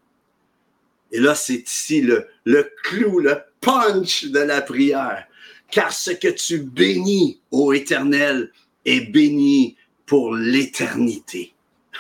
Et 1.12 1.20
là, 1.20 1.36
c'est 1.36 1.68
ici 1.68 2.02
le, 2.02 2.28
le 2.46 2.72
clou, 2.84 3.20
le 3.20 3.38
punch 3.60 4.26
de 4.26 4.40
la 4.40 4.62
prière. 4.62 5.28
Car 5.70 5.92
ce 5.92 6.12
que 6.12 6.28
tu 6.28 6.60
bénis, 6.60 7.40
ô 7.50 7.74
Éternel, 7.74 8.52
est 8.86 9.12
béni 9.12 9.78
pour 10.06 10.36
l'éternité. 10.36 11.54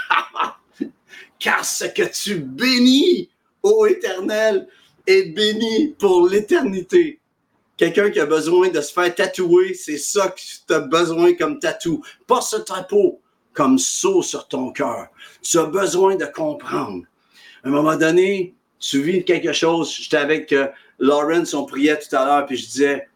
Car 1.39 1.65
ce 1.65 1.85
que 1.85 2.03
tu 2.03 2.35
bénis, 2.35 3.29
ô 3.63 3.85
Éternel, 3.85 4.67
est 5.07 5.33
béni 5.33 5.95
pour 5.97 6.27
l'éternité. 6.27 7.20
Quelqu'un 7.81 8.11
qui 8.11 8.19
a 8.19 8.27
besoin 8.27 8.69
de 8.69 8.79
se 8.79 8.93
faire 8.93 9.15
tatouer, 9.15 9.73
c'est 9.73 9.97
ça 9.97 10.27
que 10.27 10.39
tu 10.39 10.71
as 10.71 10.81
besoin 10.81 11.33
comme 11.33 11.57
tatou. 11.57 12.03
Pas 12.27 12.39
ce 12.39 12.57
peau 12.87 13.19
comme 13.53 13.79
saut 13.79 14.21
sur 14.21 14.47
ton 14.47 14.71
cœur. 14.71 15.07
Tu 15.41 15.57
as 15.57 15.65
besoin 15.65 16.15
de 16.15 16.25
comprendre. 16.25 17.05
À 17.63 17.69
un 17.69 17.71
moment 17.71 17.95
donné, 17.95 18.53
tu 18.79 19.01
vis 19.01 19.25
quelque 19.25 19.51
chose. 19.51 19.91
J'étais 19.99 20.17
avec 20.17 20.53
euh, 20.53 20.67
Lawrence, 20.99 21.55
on 21.55 21.65
priait 21.65 21.97
tout 21.97 22.15
à 22.15 22.23
l'heure, 22.23 22.45
puis 22.45 22.55
je 22.55 22.67
disais, 22.67 23.09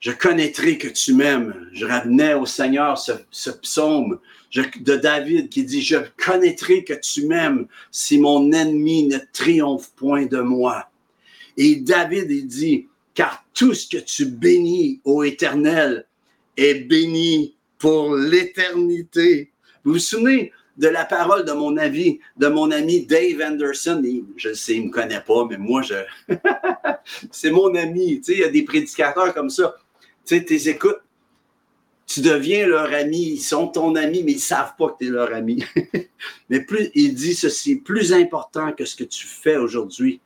je 0.00 0.12
connaîtrai 0.12 0.78
que 0.78 0.88
tu 0.88 1.12
m'aimes. 1.12 1.68
Je 1.74 1.84
ramenais 1.84 2.32
au 2.32 2.46
Seigneur 2.46 2.96
ce, 2.96 3.50
psaume 3.50 4.18
de 4.54 4.96
David 4.96 5.50
qui 5.50 5.62
dit, 5.62 5.82
je 5.82 5.98
connaîtrai 6.16 6.84
que 6.84 6.94
tu 6.94 7.26
m'aimes 7.26 7.66
si 7.90 8.16
mon 8.16 8.50
ennemi 8.50 9.08
ne 9.08 9.18
triomphe 9.34 9.90
point 9.94 10.24
de 10.24 10.40
moi. 10.40 10.88
Et 11.58 11.76
David, 11.76 12.30
il 12.30 12.46
dit, 12.46 12.86
car 13.14 13.44
tout 13.54 13.74
ce 13.74 13.88
que 13.88 14.02
tu 14.02 14.26
bénis, 14.26 15.00
ô 15.04 15.22
Éternel, 15.22 16.06
est 16.56 16.74
béni 16.74 17.56
pour 17.78 18.14
l'éternité. 18.14 19.50
Vous 19.84 19.94
vous 19.94 19.98
souvenez 19.98 20.52
de 20.76 20.88
la 20.88 21.04
parole 21.04 21.44
de 21.44 21.52
mon 21.52 21.76
ami, 21.76 22.20
de 22.36 22.46
mon 22.48 22.70
ami 22.70 23.06
Dave 23.06 23.40
Anderson? 23.42 24.02
je 24.36 24.54
sais, 24.54 24.74
il 24.74 24.82
ne 24.82 24.86
me 24.86 24.90
connaît 24.90 25.20
pas, 25.20 25.46
mais 25.48 25.58
moi, 25.58 25.82
je... 25.82 25.94
c'est 27.30 27.50
mon 27.50 27.74
ami. 27.74 28.20
Tu 28.20 28.24
sais, 28.24 28.32
il 28.32 28.40
y 28.40 28.44
a 28.44 28.48
des 28.48 28.62
prédicateurs 28.62 29.34
comme 29.34 29.50
ça. 29.50 29.74
Tu 30.24 30.38
sais, 30.38 30.44
tu 30.44 30.68
écoutes, 30.68 31.00
tu 32.06 32.20
deviens 32.20 32.66
leur 32.66 32.92
ami, 32.92 33.34
ils 33.34 33.40
sont 33.40 33.68
ton 33.68 33.94
ami, 33.94 34.22
mais 34.24 34.32
ils 34.32 34.36
ne 34.36 34.40
savent 34.40 34.74
pas 34.76 34.88
que 34.88 34.98
tu 34.98 35.06
es 35.06 35.10
leur 35.10 35.32
ami. 35.32 35.64
mais 36.48 36.60
plus, 36.60 36.90
il 36.94 37.14
dit 37.14 37.34
ceci, 37.34 37.76
plus 37.76 38.12
important 38.12 38.72
que 38.72 38.84
ce 38.84 38.96
que 38.96 39.04
tu 39.04 39.26
fais 39.26 39.56
aujourd'hui, 39.56 40.20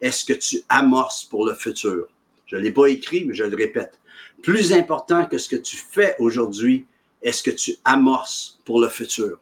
est-ce 0.00 0.24
que 0.24 0.32
tu 0.32 0.62
amorces 0.68 1.24
pour 1.24 1.46
le 1.46 1.54
futur? 1.54 2.08
Je 2.50 2.56
ne 2.56 2.62
l'ai 2.62 2.72
pas 2.72 2.86
écrit, 2.86 3.24
mais 3.24 3.34
je 3.34 3.44
le 3.44 3.56
répète. 3.56 4.00
Plus 4.42 4.72
important 4.72 5.24
que 5.26 5.38
ce 5.38 5.48
que 5.48 5.56
tu 5.56 5.76
fais 5.76 6.16
aujourd'hui, 6.18 6.84
est-ce 7.22 7.44
que 7.44 7.50
tu 7.50 7.76
amorces 7.84 8.58
pour 8.64 8.80
le 8.80 8.88
futur? 8.88 9.38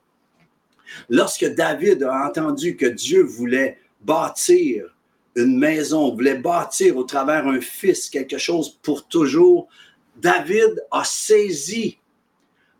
Lorsque 1.08 1.46
David 1.46 2.02
a 2.02 2.26
entendu 2.28 2.76
que 2.76 2.84
Dieu 2.84 3.22
voulait 3.22 3.78
bâtir 4.02 4.94
une 5.36 5.58
maison, 5.58 6.14
voulait 6.14 6.38
bâtir 6.38 6.98
au 6.98 7.04
travers 7.04 7.46
un 7.46 7.60
fils 7.62 8.10
quelque 8.10 8.36
chose 8.36 8.78
pour 8.82 9.06
toujours, 9.08 9.68
David 10.16 10.84
a 10.90 11.04
saisi, 11.04 11.98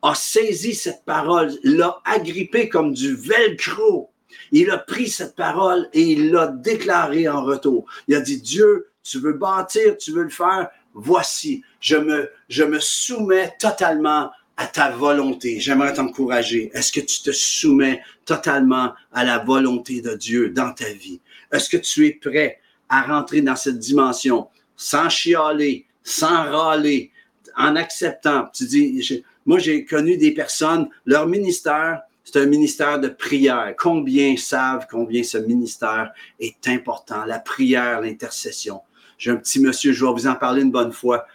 a 0.03 0.15
saisi 0.15 0.75
cette 0.75 1.05
parole, 1.07 1.53
l'a 1.63 2.01
agrippée 2.05 2.69
comme 2.69 2.93
du 2.93 3.15
velcro. 3.15 4.11
Il 4.53 4.71
a 4.71 4.79
pris 4.79 5.09
cette 5.09 5.37
parole 5.37 5.89
et 5.95 6.03
il 6.03 6.33
l'a 6.33 6.49
déclarée 6.49 7.29
en 7.29 7.45
retour. 7.45 7.87
Il 8.09 8.15
a 8.15 8.21
dit, 8.21 8.41
Dieu, 8.43 8.89
tu 9.09 9.19
veux 9.19 9.33
bâtir, 9.33 9.97
tu 9.97 10.13
veux 10.13 10.25
le 10.25 10.29
faire, 10.31 10.69
voici, 10.95 11.63
je 11.81 11.97
me, 11.97 12.81
soumets 12.81 13.55
totalement 13.59 14.31
à 14.57 14.67
ta 14.67 14.91
volonté. 14.91 15.61
J'aimerais 15.61 15.93
t'encourager. 15.93 16.71
Est-ce 16.75 16.93
que 16.93 17.01
tu 17.01 17.23
te 17.23 17.31
soumets 17.31 18.03
totalement 18.25 18.93
à 19.13 19.25
la 19.25 19.39
volonté 19.39 20.01
de 20.01 20.15
Dieu 20.15 20.51
dans 20.51 20.73
ta 20.73 20.93
vie? 20.93 21.21
Est-ce 21.53 21.69
que 21.69 21.77
tu 21.77 22.07
es 22.07 22.13
prêt 22.13 22.61
à 22.89 23.03
rentrer 23.03 23.41
dans 23.41 23.57
cette 23.57 23.79
dimension 23.79 24.49
sans 24.77 25.09
chialer, 25.09 25.87
sans 26.03 26.51
râler, 26.51 27.13
en 27.57 27.77
acceptant? 27.77 28.49
Tu 28.53 28.65
dis, 28.65 29.25
moi, 29.47 29.59
j'ai 29.59 29.85
connu 29.85 30.17
des 30.17 30.33
personnes, 30.33 30.89
leur 31.07 31.27
ministère, 31.27 32.03
c'est 32.31 32.41
un 32.41 32.47
ministère 32.47 33.01
de 33.01 33.09
prière. 33.09 33.75
Combien 33.79 34.37
savent 34.37 34.87
combien 34.91 35.23
ce 35.23 35.39
ministère 35.39 36.13
est 36.39 36.69
important? 36.69 37.25
La 37.25 37.39
prière, 37.39 38.03
l'intercession. 38.03 38.83
J'ai 39.19 39.33
un 39.33 39.37
petit 39.37 39.61
monsieur, 39.61 39.93
je 39.93 40.05
vais 40.05 40.13
vous 40.13 40.27
en 40.27 40.35
parler 40.35 40.63
une 40.63 40.71
bonne 40.71 40.93
fois 40.93 41.27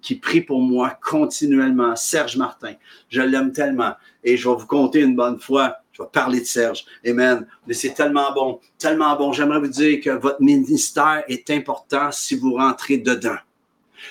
qui 0.00 0.16
prie 0.16 0.40
pour 0.40 0.60
moi 0.60 0.98
continuellement, 1.02 1.96
Serge 1.96 2.36
Martin. 2.36 2.74
Je 3.08 3.22
l'aime 3.22 3.52
tellement. 3.52 3.94
Et 4.22 4.36
je 4.36 4.48
vais 4.48 4.54
vous 4.54 4.66
compter 4.66 5.00
une 5.00 5.16
bonne 5.16 5.40
fois. 5.40 5.76
Je 5.92 6.02
vais 6.02 6.08
parler 6.12 6.40
de 6.40 6.44
Serge. 6.44 6.84
Amen. 7.06 7.46
Mais 7.66 7.74
c'est 7.74 7.94
tellement 7.94 8.32
bon, 8.32 8.60
tellement 8.78 9.16
bon. 9.16 9.32
J'aimerais 9.32 9.60
vous 9.60 9.68
dire 9.68 10.00
que 10.00 10.10
votre 10.10 10.40
ministère 10.40 11.24
est 11.28 11.50
important 11.50 12.12
si 12.12 12.36
vous 12.36 12.54
rentrez 12.54 12.98
dedans. 12.98 13.38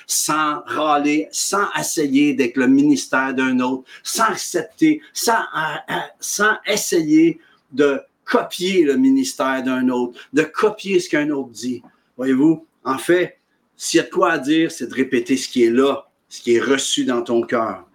Sans 0.08 0.62
râler, 0.66 1.30
sans 1.32 1.68
essayer 1.80 2.34
d'être 2.34 2.58
le 2.58 2.68
ministère 2.68 3.34
d'un 3.34 3.60
autre, 3.60 3.84
sans 4.04 4.26
accepter, 4.26 5.02
sans, 5.14 5.34
euh, 5.34 5.94
euh, 6.42 6.54
essayer 6.66 7.40
de 7.72 8.02
copier 8.26 8.84
le 8.84 8.96
ministère 8.98 9.64
d'un 9.64 9.88
autre, 9.90 10.20
de 10.34 10.42
copier 10.42 11.00
ce 11.00 11.08
qu'un 11.10 11.30
autre 11.30 11.52
dit. 11.52 11.84
Voyez-vous, 12.18 12.66
en 12.84 12.98
fait, 12.98 13.40
s'il 13.76 13.98
y 13.98 14.02
a 14.02 14.06
de 14.06 14.10
quoi 14.10 14.32
à 14.32 14.38
dire, 14.38 14.72
c'est 14.72 14.88
de 14.88 14.94
répéter 14.94 15.38
ce 15.38 15.50
qui 15.50 15.64
est 15.64 15.72
là, 15.72 16.08
ce 16.30 16.42
qui 16.42 16.56
est 16.56 16.62
reçu 16.62 17.06
dans 17.06 17.22
ton 17.22 17.42
cœur. 17.42 17.86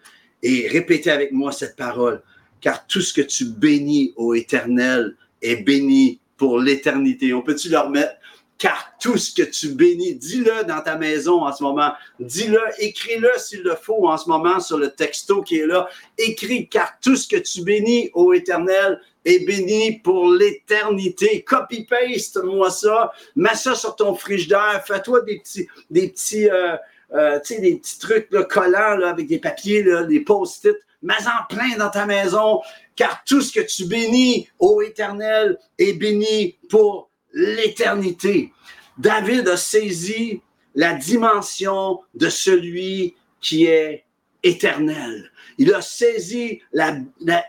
Et 0.43 0.69
répétez 0.69 1.11
avec 1.11 1.33
moi 1.33 1.53
cette 1.53 1.77
parole, 1.77 2.23
car 2.61 2.87
tout 2.87 3.01
ce 3.01 3.13
que 3.13 3.21
tu 3.23 3.47
bénis 3.47 4.13
au 4.17 4.35
éternel 4.35 5.17
est 5.41 5.63
béni 5.63 6.21
pour 6.37 6.59
l'éternité. 6.59 7.33
On 7.33 7.43
peut-tu 7.43 7.69
le 7.69 7.79
remettre? 7.79 8.15
Car 8.61 8.93
tout 9.01 9.17
ce 9.17 9.35
que 9.35 9.49
tu 9.49 9.71
bénis, 9.71 10.17
dis-le 10.17 10.65
dans 10.65 10.83
ta 10.83 10.97
maison 10.97 11.47
en 11.47 11.53
ce 11.53 11.63
moment. 11.63 11.93
Dis-le, 12.19 12.61
écris-le 12.79 13.31
s'il 13.39 13.63
le 13.63 13.75
faut 13.75 14.07
en 14.07 14.19
ce 14.19 14.29
moment 14.29 14.61
sur 14.61 14.77
le 14.77 14.91
texto 14.91 15.41
qui 15.41 15.61
est 15.61 15.67
là. 15.67 15.89
Écris, 16.19 16.69
car 16.69 16.93
tout 17.01 17.17
ce 17.17 17.27
que 17.27 17.39
tu 17.39 17.63
bénis 17.63 18.11
au 18.13 18.35
éternel 18.35 19.01
est 19.25 19.47
béni 19.47 20.01
pour 20.01 20.31
l'éternité. 20.31 21.43
Copy-paste, 21.43 22.45
moi 22.45 22.71
ça. 22.71 23.13
Mets 23.35 23.55
ça 23.55 23.75
sur 23.75 23.97
ton 23.97 24.15
frigidaire. 24.15 24.85
Fais-toi 24.87 25.23
des 25.23 25.39
petits, 25.39 25.67
des 25.89 26.09
petits, 26.09 26.51
euh, 26.51 26.77
euh, 27.15 27.41
des 27.49 27.77
petits 27.77 27.99
trucs 27.99 28.29
collants 28.51 28.97
là, 28.97 29.09
avec 29.09 29.27
des 29.27 29.39
papiers, 29.39 29.83
là, 29.83 30.03
des 30.03 30.21
post-it. 30.21 30.77
Mets-en 31.03 31.47
plein 31.49 31.79
dans 31.79 31.89
ta 31.89 32.05
maison, 32.05 32.61
car 32.95 33.25
tout 33.25 33.41
ce 33.41 33.53
que 33.59 33.61
tu 33.61 33.87
bénis 33.87 34.51
au 34.59 34.83
éternel 34.83 35.59
est 35.79 35.95
béni 35.95 36.59
pour 36.69 37.10
l'éternité. 37.33 38.53
David 38.99 39.49
a 39.49 39.57
saisi 39.57 40.43
la 40.75 40.95
dimension 40.95 42.01
de 42.15 42.29
celui 42.29 43.17
qui 43.41 43.67
est 43.67 44.05
éternel. 44.43 45.31
Il 45.59 45.73
a 45.75 45.83
saisi, 45.83 46.63
la, 46.73 46.97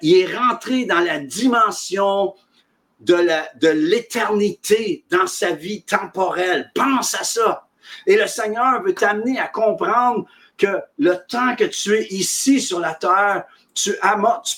il 0.01 0.17
est 0.17 0.35
rentré 0.35 0.85
dans 0.85 0.99
la 0.99 1.19
dimension 1.19 2.33
de 2.99 3.69
l'éternité 3.69 5.03
dans 5.09 5.27
sa 5.27 5.51
vie 5.51 5.83
temporelle. 5.83 6.71
Pense 6.75 7.15
à 7.15 7.23
ça. 7.23 7.67
Et 8.05 8.15
le 8.15 8.27
Seigneur 8.27 8.83
veut 8.83 8.93
t'amener 8.93 9.39
à 9.39 9.47
comprendre 9.47 10.25
que 10.57 10.81
le 10.99 11.15
temps 11.27 11.55
que 11.55 11.63
tu 11.63 11.95
es 11.95 12.07
ici 12.09 12.61
sur 12.61 12.79
la 12.79 12.93
terre, 12.93 13.45
tu, 13.73 13.93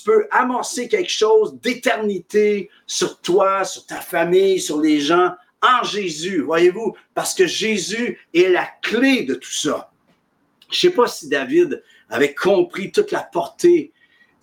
peux 0.04 0.26
amorcer 0.30 0.88
quelque 0.88 1.10
chose 1.10 1.58
d'éternité 1.60 2.70
sur 2.86 3.20
toi, 3.20 3.64
sur 3.64 3.86
ta 3.86 4.00
famille, 4.00 4.60
sur 4.60 4.80
les 4.80 5.00
gens, 5.00 5.32
en 5.62 5.82
Jésus, 5.84 6.42
voyez-vous, 6.42 6.94
parce 7.14 7.34
que 7.34 7.46
Jésus 7.46 8.18
est 8.34 8.48
la 8.48 8.68
clé 8.82 9.22
de 9.22 9.34
tout 9.34 9.52
ça. 9.52 9.90
Je 10.70 10.76
ne 10.76 10.90
sais 10.90 10.96
pas 10.96 11.06
si 11.06 11.28
David 11.28 11.82
avait 12.10 12.34
compris 12.34 12.92
toute 12.92 13.12
la 13.12 13.22
portée 13.22 13.92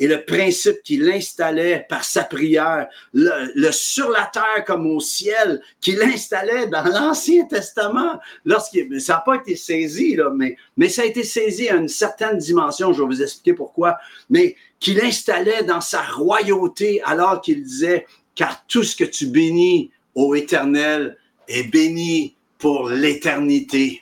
et 0.02 0.08
le 0.08 0.26
principe 0.26 0.82
qu'il 0.82 1.08
installait 1.12 1.86
par 1.88 2.04
sa 2.04 2.24
prière, 2.24 2.88
le, 3.14 3.70
sur 3.72 4.10
la 4.10 4.26
terre 4.34 4.66
comme 4.66 4.88
au 4.88 5.00
ciel, 5.00 5.62
qu'il 5.80 6.02
installait 6.02 6.66
dans 6.66 6.84
l'Ancien 6.84 7.46
Testament. 7.46 8.20
Lorsqu'il, 8.44 9.00
ça 9.00 9.14
n'a 9.14 9.20
pas 9.20 9.36
été 9.36 9.56
saisi, 9.56 10.18
mais, 10.34 10.58
mais 10.76 10.90
ça 10.90 11.04
a 11.04 11.06
été 11.06 11.24
saisi 11.24 11.70
à 11.70 11.76
une 11.76 11.88
certaine 11.88 12.40
dimension, 12.40 12.94
je 12.94 13.04
vais 13.04 13.08
vous 13.10 13.22
expliquer 13.22 13.54
pourquoi, 13.54 14.00
mais 14.28 14.56
qu'il 14.80 15.00
installait 15.00 15.62
dans 15.66 15.82
sa 15.82 16.02
royauté 16.02 17.00
alors 17.04 17.40
qu'il 17.40 17.64
disait, 17.64 18.08
car 18.34 18.66
tout 18.66 18.84
ce 18.84 18.96
que 18.96 19.04
tu 19.04 19.28
bénis, 19.28 19.92
ô 20.16 20.34
éternel, 20.34 21.16
est 21.48 21.70
béni 21.70 22.36
pour 22.58 22.90
l'éternité. 22.90 24.02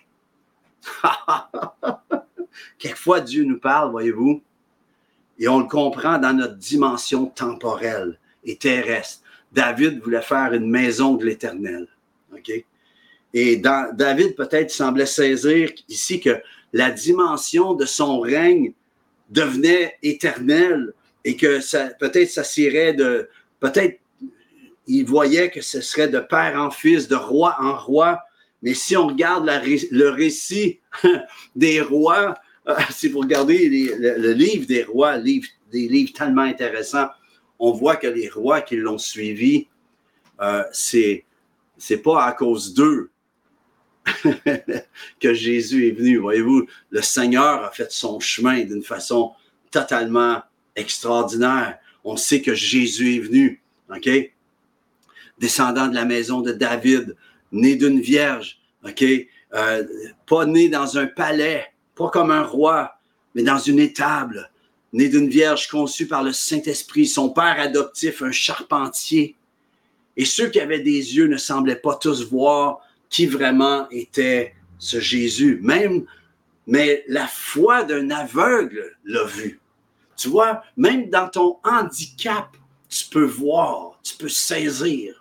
Quelquefois, 2.77 3.19
Dieu 3.19 3.43
nous 3.43 3.59
parle, 3.59 3.91
voyez-vous, 3.91 4.41
et 5.39 5.47
on 5.47 5.59
le 5.59 5.67
comprend 5.67 6.17
dans 6.17 6.33
notre 6.33 6.55
dimension 6.55 7.27
temporelle 7.27 8.19
et 8.43 8.57
terrestre. 8.57 9.21
David 9.51 10.01
voulait 10.01 10.21
faire 10.21 10.53
une 10.53 10.69
maison 10.69 11.15
de 11.15 11.25
l'éternel. 11.25 11.87
OK? 12.33 12.51
Et 13.33 13.57
David 13.57 14.35
peut-être 14.35 14.71
semblait 14.71 15.05
saisir 15.05 15.71
ici 15.87 16.19
que 16.19 16.41
la 16.73 16.91
dimension 16.91 17.73
de 17.73 17.85
son 17.85 18.19
règne 18.19 18.73
devenait 19.29 19.97
éternelle 20.01 20.93
et 21.23 21.35
que 21.35 21.59
peut-être 21.99 22.29
ça 22.29 22.43
serait 22.43 22.93
de, 22.93 23.29
peut-être 23.59 23.99
il 24.87 25.05
voyait 25.05 25.51
que 25.51 25.61
ce 25.61 25.81
serait 25.81 26.07
de 26.07 26.19
père 26.19 26.59
en 26.59 26.71
fils, 26.71 27.07
de 27.07 27.15
roi 27.15 27.55
en 27.59 27.77
roi. 27.77 28.19
Mais 28.63 28.73
si 28.73 28.97
on 28.97 29.07
regarde 29.07 29.45
le 29.91 30.09
récit 30.09 30.79
des 31.55 31.79
rois, 31.79 32.33
euh, 32.67 32.75
si 32.91 33.09
vous 33.09 33.19
regardez 33.19 33.69
le, 33.69 34.31
livre 34.33 34.65
des 34.65 34.83
rois, 34.83 35.17
livre, 35.17 35.47
des 35.71 35.87
livres 35.87 36.13
tellement 36.13 36.43
intéressants, 36.43 37.09
on 37.57 37.71
voit 37.71 37.97
que 37.97 38.07
les 38.07 38.29
rois 38.29 38.61
qui 38.61 38.77
l'ont 38.77 38.97
suivi, 38.97 39.67
euh, 40.41 40.63
c'est 40.71 41.25
pas 42.03 42.23
à 42.23 42.31
cause 42.31 42.73
d'eux 42.73 43.11
que 45.19 45.33
Jésus 45.33 45.87
est 45.87 45.91
venu. 45.91 46.17
Voyez-vous, 46.17 46.67
le 46.89 47.01
Seigneur 47.01 47.63
a 47.63 47.71
fait 47.71 47.91
son 47.91 48.19
chemin 48.19 48.63
d'une 48.63 48.83
façon 48.83 49.33
totalement 49.71 50.41
extraordinaire. 50.75 51.77
On 52.03 52.15
sait 52.15 52.41
que 52.41 52.55
Jésus 52.55 53.15
est 53.17 53.19
venu, 53.19 53.61
OK? 53.93 54.09
Descendant 55.37 55.87
de 55.87 55.95
la 55.95 56.05
maison 56.05 56.41
de 56.41 56.51
David, 56.51 57.15
né 57.51 57.75
d'une 57.75 57.99
vierge, 57.99 58.59
OK? 58.85 59.03
Euh, 59.53 59.83
pas 60.25 60.45
né 60.45 60.69
dans 60.69 60.97
un 60.97 61.07
palais, 61.07 61.67
pas 61.99 62.09
comme 62.09 62.31
un 62.31 62.43
roi, 62.43 62.97
mais 63.35 63.43
dans 63.43 63.57
une 63.57 63.77
étable, 63.77 64.49
né 64.93 65.09
d'une 65.09 65.27
vierge 65.27 65.67
conçue 65.67 66.07
par 66.07 66.23
le 66.23 66.31
Saint-Esprit, 66.31 67.05
son 67.05 67.29
père 67.29 67.59
adoptif, 67.59 68.21
un 68.21 68.31
charpentier. 68.31 69.35
Et 70.15 70.23
ceux 70.23 70.47
qui 70.47 70.61
avaient 70.61 70.79
des 70.79 71.17
yeux 71.17 71.27
ne 71.27 71.35
semblaient 71.35 71.75
pas 71.75 71.95
tous 71.95 72.23
voir 72.29 72.79
qui 73.09 73.25
vraiment 73.25 73.89
était 73.89 74.55
ce 74.77 75.01
Jésus. 75.01 75.59
Même, 75.61 76.05
mais 76.65 77.03
la 77.09 77.27
foi 77.27 77.83
d'un 77.83 78.09
aveugle 78.11 78.95
l'a 79.03 79.25
vu. 79.25 79.59
Tu 80.15 80.29
vois, 80.29 80.63
même 80.77 81.09
dans 81.09 81.27
ton 81.27 81.57
handicap, 81.65 82.55
tu 82.87 83.09
peux 83.09 83.25
voir, 83.25 83.99
tu 84.03 84.15
peux 84.15 84.29
saisir. 84.29 85.18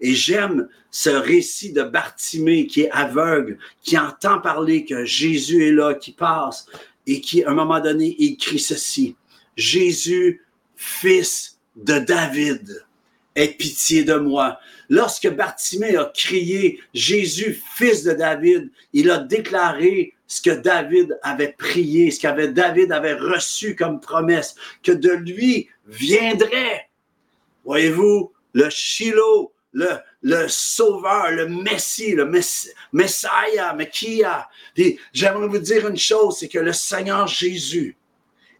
Et 0.00 0.14
j'aime 0.14 0.68
ce 0.90 1.10
récit 1.10 1.72
de 1.72 1.82
Bartimée 1.82 2.66
qui 2.66 2.82
est 2.82 2.90
aveugle, 2.90 3.58
qui 3.82 3.98
entend 3.98 4.40
parler 4.40 4.84
que 4.84 5.04
Jésus 5.04 5.66
est 5.66 5.72
là, 5.72 5.94
qui 5.94 6.12
passe, 6.12 6.66
et 7.06 7.20
qui, 7.20 7.42
à 7.42 7.50
un 7.50 7.54
moment 7.54 7.80
donné, 7.80 8.14
écrit 8.18 8.58
ceci. 8.58 9.16
Jésus, 9.56 10.44
fils 10.76 11.58
de 11.74 11.98
David, 11.98 12.84
aie 13.34 13.48
pitié 13.48 14.04
de 14.04 14.14
moi. 14.14 14.58
Lorsque 14.88 15.28
Bartimée 15.28 15.96
a 15.96 16.10
crié 16.14 16.80
Jésus, 16.94 17.60
fils 17.74 18.04
de 18.04 18.12
David, 18.12 18.70
il 18.92 19.10
a 19.10 19.18
déclaré 19.18 20.14
ce 20.26 20.42
que 20.42 20.50
David 20.50 21.18
avait 21.22 21.54
prié, 21.56 22.10
ce 22.10 22.20
que 22.20 22.46
David 22.46 22.92
avait 22.92 23.14
reçu 23.14 23.74
comme 23.74 24.00
promesse, 24.00 24.54
que 24.82 24.92
de 24.92 25.10
lui 25.10 25.68
viendrait, 25.86 26.88
voyez-vous, 27.64 28.32
le 28.52 28.68
Shiloh, 28.70 29.52
le, 29.72 30.48
sauveur, 30.48 31.30
le 31.30 31.48
Messie, 31.48 32.12
le 32.12 32.30
Messiah, 32.92 33.74
Mekia. 33.74 34.48
J'aimerais 35.12 35.48
vous 35.48 35.58
dire 35.58 35.88
une 35.88 35.96
chose, 35.96 36.38
c'est 36.38 36.48
que 36.48 36.58
le 36.58 36.72
Seigneur 36.72 37.26
Jésus 37.26 37.96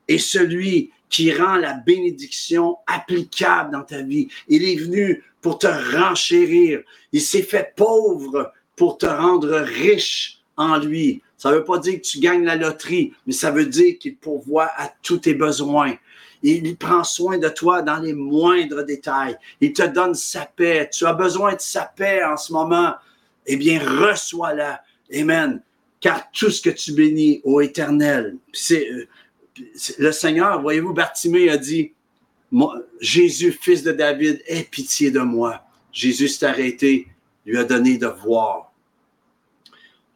est 0.07 0.19
celui 0.19 0.91
qui 1.09 1.33
rend 1.33 1.57
la 1.57 1.75
bénédiction 1.75 2.77
applicable 2.87 3.73
dans 3.73 3.83
ta 3.83 4.03
vie. 4.03 4.29
Il 4.49 4.65
est 4.65 4.77
venu 4.77 5.25
pour 5.41 5.59
te 5.59 5.67
renchérir. 5.67 6.83
Il 7.13 7.23
s'est 7.23 7.43
fait 7.43 7.73
pauvre 7.75 8.53
pour 8.77 8.99
te 8.99 9.07
rendre 9.07 9.55
riche 9.57 10.41
en 10.57 10.79
lui. 10.79 11.23
Ça 11.37 11.51
ne 11.51 11.57
veut 11.57 11.65
pas 11.65 11.79
dire 11.79 11.95
que 11.95 12.07
tu 12.07 12.19
gagnes 12.19 12.45
la 12.45 12.57
loterie, 12.57 13.13
mais 13.27 13.33
ça 13.33 13.51
veut 13.51 13.67
dire 13.67 13.99
qu'il 13.99 14.17
pourvoit 14.17 14.71
à 14.77 14.93
tous 15.03 15.19
tes 15.19 15.35
besoins. 15.35 15.97
Il 16.43 16.77
prend 16.77 17.05
soin 17.05 17.39
de 17.39 17.49
toi 17.49 17.83
dans 17.83 17.99
les 17.99 18.13
moindres 18.13 18.85
détails. 18.85 19.37
Il 19.61 19.73
te 19.73 19.83
donne 19.83 20.15
sa 20.15 20.47
paix. 20.47 20.89
Tu 20.93 21.05
as 21.07 21.13
besoin 21.13 21.55
de 21.55 21.61
sa 21.61 21.85
paix 21.85 22.23
en 22.25 22.37
ce 22.37 22.53
moment. 22.53 22.95
Eh 23.47 23.57
bien, 23.57 23.81
reçois-la. 23.81 24.83
Amen. 25.15 25.61
Car 26.01 26.31
tout 26.31 26.51
ce 26.51 26.63
que 26.63 26.71
tu 26.71 26.93
bénis 26.93 27.41
au 27.45 27.61
éternel, 27.61 28.37
c'est 28.53 28.89
euh, 28.89 29.09
le 29.99 30.13
Seigneur, 30.13 30.63
voyez-vous, 30.63 30.93
Bartimée 30.93 31.49
a 31.49 31.57
dit, 31.57 31.93
Jésus, 33.01 33.53
fils 33.53 33.83
de 33.83 33.93
David, 33.93 34.43
aie 34.47 34.63
pitié 34.63 35.11
de 35.11 35.21
moi. 35.21 35.63
Jésus 35.93 36.29
s'est 36.29 36.47
arrêté, 36.47 37.09
lui 37.45 37.59
a 37.59 37.65
donné 37.65 37.99
de 37.99 38.07
voir. 38.07 38.73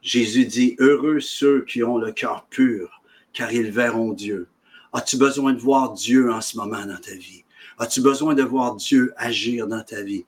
Jésus 0.01 0.47
dit, 0.47 0.77
heureux 0.79 1.21
ceux 1.21 1.65
qui 1.65 1.83
ont 1.83 1.99
le 1.99 2.13
cœur 2.13 2.47
pur, 2.51 3.03
car 3.33 3.53
ils 3.53 3.71
verront 3.71 4.13
Dieu. 4.13 4.49
As-tu 4.93 5.17
besoin 5.17 5.53
de 5.53 5.59
voir 5.59 5.93
Dieu 5.93 6.33
en 6.33 6.41
ce 6.41 6.57
moment 6.57 6.85
dans 6.85 6.99
ta 6.99 7.15
vie? 7.15 7.45
As-tu 7.79 8.01
besoin 8.01 8.35
de 8.35 8.43
voir 8.43 8.77
Dieu 8.77 9.13
agir 9.17 9.67
dans 9.67 9.83
ta 9.83 10.03
vie? 10.03 10.25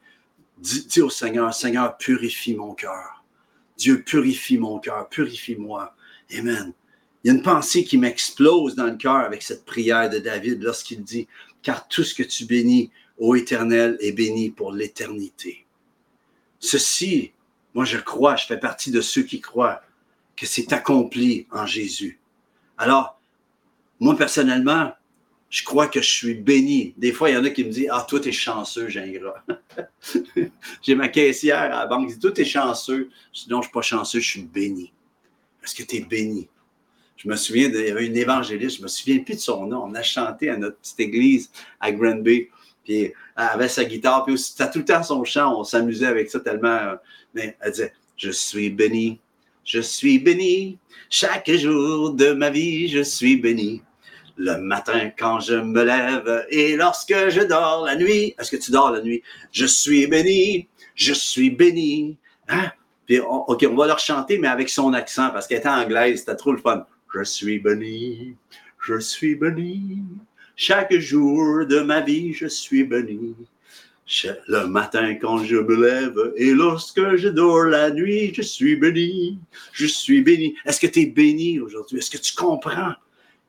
Dis, 0.59 1.01
au 1.03 1.11
Seigneur, 1.11 1.53
Seigneur, 1.53 1.97
purifie 1.97 2.55
mon 2.55 2.75
cœur. 2.75 3.25
Dieu, 3.77 4.03
purifie 4.03 4.57
mon 4.57 4.79
cœur, 4.79 5.09
purifie-moi. 5.09 5.95
Amen. 6.39 6.73
Il 7.23 7.29
y 7.29 7.31
a 7.31 7.35
une 7.35 7.43
pensée 7.43 7.85
qui 7.85 7.99
m'explose 7.99 8.75
dans 8.75 8.87
le 8.87 8.97
cœur 8.97 9.17
avec 9.17 9.43
cette 9.43 9.65
prière 9.65 10.09
de 10.09 10.19
David 10.19 10.63
lorsqu'il 10.63 11.03
dit, 11.03 11.27
car 11.63 11.89
tout 11.89 12.05
ce 12.05 12.15
que 12.15 12.23
tu 12.23 12.45
bénis, 12.45 12.91
ô 13.19 13.35
Éternel, 13.35 13.97
est 14.01 14.13
béni 14.13 14.51
pour 14.51 14.73
l'éternité. 14.73 15.67
Ceci 16.61 17.35
moi, 17.75 17.85
je 17.85 17.99
crois, 17.99 18.37
je 18.37 18.47
fais 18.47 18.57
partie 18.57 18.93
de 18.93 19.01
ceux 19.01 19.23
qui 19.23 19.41
croient 19.41 19.83
que 20.37 20.47
c'est 20.47 20.73
accompli 20.73 21.47
en 21.51 21.67
Jésus. 21.67 22.21
Alors, 22.79 23.21
moi, 24.05 24.17
personnellement, 24.17 24.93
je 25.49 25.65
crois 25.65 25.87
que 25.87 26.03
je 26.03 26.11
suis 26.11 26.35
béni. 26.35 26.93
Des 26.99 27.11
fois, 27.11 27.31
il 27.31 27.35
y 27.35 27.37
en 27.37 27.45
a 27.45 27.49
qui 27.49 27.65
me 27.65 27.71
disent 27.71 27.89
Ah, 27.91 28.05
toi, 28.07 28.21
t'es 28.21 28.33
chanceux, 28.33 28.89
Gingras. 28.89 29.43
J'ai 30.83 30.95
ma 30.95 31.09
caissière 31.09 31.59
à 31.59 31.69
la 31.69 31.87
banque 31.87 32.09
qui 32.09 32.15
dit 32.15 32.21
Toi, 32.21 32.33
t'es 32.33 32.45
chanceux. 32.45 33.09
Je 33.33 33.45
dis 33.45 33.47
Non, 33.49 33.57
je 33.57 33.61
ne 33.61 33.63
suis 33.63 33.73
pas 33.73 33.81
chanceux, 33.81 34.21
je 34.21 34.29
suis 34.29 34.43
béni. 34.43 34.93
Parce 35.61 35.73
que 35.73 35.83
tu 35.83 35.97
es 35.97 36.01
béni. 36.01 36.49
Je 37.17 37.29
me 37.29 37.37
souviens, 37.37 37.71
il 37.71 37.81
y 37.81 37.91
avait 37.91 38.07
une 38.07 38.17
évangéliste, 38.17 38.79
je 38.79 38.83
me 38.83 38.89
souviens 38.89 39.21
plus 39.21 39.37
de 39.37 39.41
son 39.41 39.67
nom. 39.67 39.85
On 39.87 39.95
a 39.95 40.03
chanté 40.03 40.51
à 40.51 40.59
notre 40.59 40.77
petite 40.77 41.01
église 41.01 41.51
à 41.81 41.91
Granby. 41.93 42.49
Puis 42.85 43.05
elle 43.05 43.13
avait 43.37 43.69
sa 43.69 43.87
guitare, 43.87 44.27
puis 44.27 44.37
c'était 44.37 44.71
tout 44.71 44.81
le 44.81 44.85
temps 44.85 45.03
son 45.03 45.25
chant. 45.25 45.59
On 45.59 45.65
s'amusait 45.65 46.07
avec 46.07 46.31
ça 46.31 46.41
tellement. 46.41 46.69
Euh, 46.69 46.97
mais 47.33 47.57
elle 47.61 47.71
disait 47.71 47.95
Je 48.19 48.31
suis 48.31 48.69
béni, 48.69 49.19
je 49.65 49.81
suis 49.81 50.19
béni. 50.19 50.79
Chaque 51.09 51.51
jour 51.51 52.13
de 52.13 52.33
ma 52.33 52.51
vie, 52.51 52.89
je 52.89 53.03
suis 53.03 53.37
béni. 53.37 53.81
Le 54.37 54.57
matin 54.59 55.11
quand 55.17 55.41
je 55.41 55.55
me 55.55 55.85
lève 55.85 56.47
et 56.51 56.77
lorsque 56.77 57.15
je 57.29 57.43
dors 57.43 57.85
la 57.85 57.97
nuit. 57.97 58.35
Est-ce 58.39 58.51
que 58.51 58.57
tu 58.57 58.73
dors 58.73 58.91
la 58.91 59.01
nuit? 59.01 59.23
Je 59.53 59.65
suis 59.65 60.07
béni, 60.07 60.69
je 60.95 61.13
suis 61.13 61.51
béni. 61.51 62.17
Hein? 62.49 62.71
Puis, 63.07 63.21
OK, 63.21 63.65
on 63.71 63.75
va 63.75 63.87
leur 63.87 63.99
chanter, 63.99 64.39
mais 64.39 64.49
avec 64.49 64.69
son 64.69 64.93
accent, 64.93 65.31
parce 65.31 65.47
qu'elle 65.47 65.59
était 65.59 65.69
anglaise, 65.69 66.21
c'était 66.21 66.37
trop 66.37 66.53
le 66.53 66.59
fun. 66.59 66.87
Je 67.15 67.23
suis 67.23 67.59
béni, 67.59 68.35
je 68.81 68.99
suis 68.99 69.37
béni. 69.37 70.03
Chaque 70.57 70.93
jour 70.95 71.67
de 71.67 71.81
ma 71.81 72.01
vie, 72.01 72.33
je 72.33 72.47
suis 72.47 72.85
béni. 72.85 73.37
Le 74.49 74.67
matin 74.67 75.15
quand 75.15 75.39
je 75.45 75.57
me 75.57 75.83
lève 75.83 76.33
et 76.37 76.53
lorsque 76.53 77.17
je 77.17 77.29
dors 77.29 77.65
la 77.65 77.91
nuit, 77.91 78.33
je 78.35 78.43
suis 78.43 78.77
béni. 78.77 79.39
Je 79.73 79.87
suis 79.87 80.23
béni. 80.23 80.55
Est-ce 80.67 80.81
que 80.81 80.87
tu 80.87 81.01
es 81.01 81.07
béni 81.07 81.59
aujourd'hui? 81.61 81.99
Est-ce 81.99 82.11
que 82.11 82.19
tu 82.19 82.35
comprends? 82.35 82.93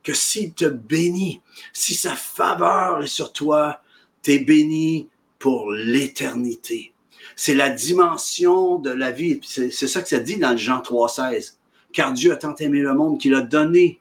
Que 0.05 0.13
s'il 0.13 0.53
te 0.53 0.65
bénit, 0.65 1.41
si 1.73 1.95
sa 1.95 2.15
faveur 2.15 3.03
est 3.03 3.07
sur 3.07 3.33
toi, 3.33 3.81
tu 4.23 4.31
es 4.33 4.39
béni 4.39 5.09
pour 5.39 5.71
l'éternité. 5.71 6.93
C'est 7.35 7.55
la 7.55 7.69
dimension 7.69 8.77
de 8.77 8.91
la 8.91 9.11
vie. 9.11 9.41
C'est 9.43 9.71
ça 9.71 10.01
que 10.01 10.07
ça 10.07 10.19
dit 10.19 10.37
dans 10.37 10.55
Jean 10.55 10.79
3,16. 10.79 11.55
Car 11.91 12.13
Dieu 12.13 12.31
a 12.31 12.35
tant 12.37 12.55
aimé 12.55 12.79
le 12.79 12.93
monde 12.93 13.19
qu'il 13.19 13.33
a 13.33 13.41
donné 13.41 13.99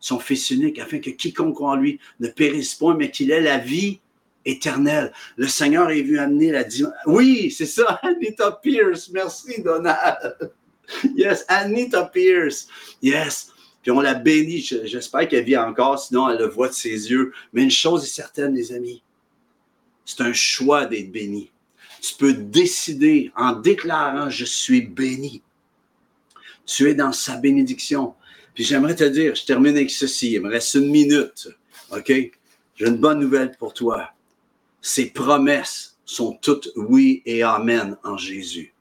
son 0.00 0.18
Fils 0.18 0.50
unique, 0.50 0.78
afin 0.78 0.98
que 0.98 1.10
quiconque 1.10 1.60
en 1.60 1.74
lui 1.74 1.98
ne 2.20 2.28
périsse 2.28 2.74
point, 2.74 2.94
mais 2.94 3.10
qu'il 3.10 3.30
ait 3.30 3.40
la 3.40 3.58
vie 3.58 4.00
éternelle. 4.44 5.12
Le 5.36 5.48
Seigneur 5.48 5.90
est 5.90 6.02
venu 6.02 6.18
amener 6.18 6.52
la 6.52 6.64
dimension. 6.64 6.96
Oui, 7.06 7.50
c'est 7.50 7.66
ça, 7.66 8.00
Anita 8.02 8.52
Pierce. 8.62 9.10
Merci, 9.10 9.62
Donald. 9.62 10.36
Yes, 11.14 11.44
Anita 11.48 12.06
Pierce. 12.06 12.66
Yes. 13.02 13.52
Puis 13.88 13.96
on 13.96 14.02
la 14.02 14.12
bénit. 14.12 14.60
J'espère 14.84 15.26
qu'elle 15.28 15.44
vit 15.44 15.56
encore, 15.56 15.98
sinon 15.98 16.28
elle 16.28 16.36
le 16.36 16.46
voit 16.46 16.68
de 16.68 16.74
ses 16.74 17.10
yeux. 17.10 17.32
Mais 17.54 17.62
une 17.62 17.70
chose 17.70 18.04
est 18.04 18.08
certaine, 18.08 18.54
les 18.54 18.70
amis. 18.70 19.02
C'est 20.04 20.20
un 20.20 20.34
choix 20.34 20.84
d'être 20.84 21.10
béni. 21.10 21.50
Tu 22.02 22.14
peux 22.16 22.34
décider 22.34 23.32
en 23.34 23.52
déclarant 23.52 24.28
Je 24.28 24.44
suis 24.44 24.82
béni. 24.82 25.40
Tu 26.66 26.90
es 26.90 26.94
dans 26.94 27.12
sa 27.12 27.38
bénédiction. 27.38 28.14
Puis 28.52 28.64
j'aimerais 28.64 28.94
te 28.94 29.04
dire, 29.04 29.34
je 29.34 29.46
termine 29.46 29.74
avec 29.74 29.90
ceci, 29.90 30.32
il 30.32 30.42
me 30.42 30.50
reste 30.50 30.74
une 30.74 30.90
minute, 30.90 31.48
OK? 31.90 32.08
J'ai 32.08 32.86
une 32.86 32.98
bonne 32.98 33.20
nouvelle 33.20 33.52
pour 33.58 33.72
toi. 33.72 34.10
Ces 34.82 35.06
promesses 35.06 35.96
sont 36.04 36.34
toutes 36.42 36.68
oui 36.76 37.22
et 37.24 37.42
amen 37.42 37.96
en 38.04 38.18
Jésus. 38.18 38.74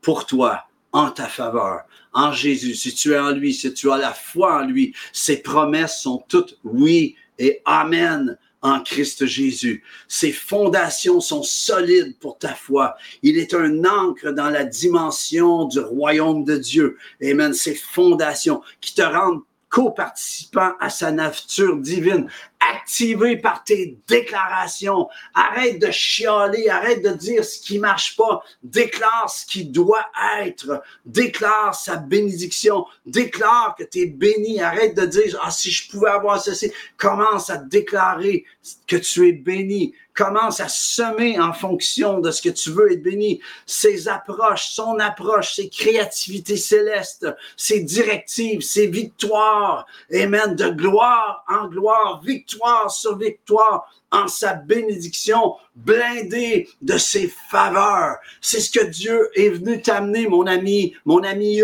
Pour 0.00 0.24
toi, 0.24 0.68
en 0.92 1.10
ta 1.10 1.26
faveur, 1.26 1.82
en 2.12 2.32
Jésus. 2.32 2.74
Si 2.74 2.94
tu 2.94 3.12
es 3.12 3.18
en 3.18 3.32
lui, 3.32 3.54
si 3.54 3.72
tu 3.72 3.90
as 3.90 3.98
la 3.98 4.12
foi 4.12 4.62
en 4.62 4.66
lui, 4.66 4.94
ces 5.12 5.38
promesses 5.38 6.00
sont 6.00 6.24
toutes 6.28 6.58
oui 6.64 7.16
et 7.38 7.60
amen 7.64 8.38
en 8.62 8.80
Christ 8.80 9.26
Jésus. 9.26 9.82
Ses 10.06 10.32
fondations 10.32 11.20
sont 11.20 11.42
solides 11.42 12.16
pour 12.20 12.38
ta 12.38 12.54
foi. 12.54 12.94
Il 13.22 13.36
est 13.36 13.54
un 13.54 13.84
ancre 13.84 14.32
dans 14.32 14.50
la 14.50 14.64
dimension 14.64 15.64
du 15.64 15.80
royaume 15.80 16.44
de 16.44 16.56
Dieu. 16.56 16.96
Amen. 17.22 17.52
Ces 17.52 17.74
fondations 17.74 18.62
qui 18.80 18.94
te 18.94 19.02
rendent 19.02 19.42
co-participant 19.68 20.72
à 20.80 20.90
sa 20.90 21.10
nature 21.10 21.78
divine 21.78 22.28
activé 22.74 23.36
par 23.36 23.64
tes 23.64 23.98
déclarations. 24.06 25.08
Arrête 25.34 25.78
de 25.78 25.90
chialer, 25.90 26.68
arrête 26.68 27.02
de 27.02 27.10
dire 27.10 27.44
ce 27.44 27.60
qui 27.60 27.78
marche 27.78 28.16
pas. 28.16 28.42
Déclare 28.62 29.30
ce 29.30 29.46
qui 29.46 29.64
doit 29.64 30.06
être. 30.40 30.82
Déclare 31.04 31.74
sa 31.74 31.96
bénédiction. 31.96 32.84
Déclare 33.06 33.74
que 33.78 33.84
tu 33.84 34.00
es 34.00 34.06
béni. 34.06 34.60
Arrête 34.60 34.96
de 34.96 35.06
dire, 35.06 35.38
ah, 35.42 35.50
si 35.50 35.70
je 35.70 35.90
pouvais 35.90 36.10
avoir 36.10 36.40
ceci. 36.40 36.72
Commence 36.96 37.50
à 37.50 37.56
déclarer 37.56 38.44
que 38.86 38.96
tu 38.96 39.28
es 39.28 39.32
béni. 39.32 39.94
Commence 40.14 40.60
à 40.60 40.68
semer 40.68 41.40
en 41.40 41.54
fonction 41.54 42.20
de 42.20 42.30
ce 42.30 42.42
que 42.42 42.50
tu 42.50 42.70
veux 42.70 42.92
être 42.92 43.02
béni. 43.02 43.40
Ses 43.64 44.08
approches, 44.08 44.68
son 44.68 44.98
approche, 44.98 45.54
ses 45.54 45.70
créativités 45.70 46.58
célestes, 46.58 47.26
ses 47.56 47.80
directives, 47.80 48.60
ses 48.60 48.88
victoires. 48.88 49.86
Amen. 50.14 50.54
De 50.54 50.68
gloire 50.68 51.44
en 51.48 51.66
gloire, 51.66 52.20
victoire 52.22 52.61
sur 52.88 53.18
victoire 53.18 53.92
en 54.10 54.28
sa 54.28 54.54
bénédiction, 54.54 55.56
blindé 55.74 56.68
de 56.82 56.98
ses 56.98 57.32
faveurs. 57.50 58.16
C'est 58.40 58.60
ce 58.60 58.70
que 58.70 58.84
Dieu 58.84 59.30
est 59.34 59.48
venu 59.50 59.80
t'amener, 59.80 60.26
mon 60.26 60.46
ami, 60.46 60.94
mon 61.04 61.22
ami. 61.22 61.60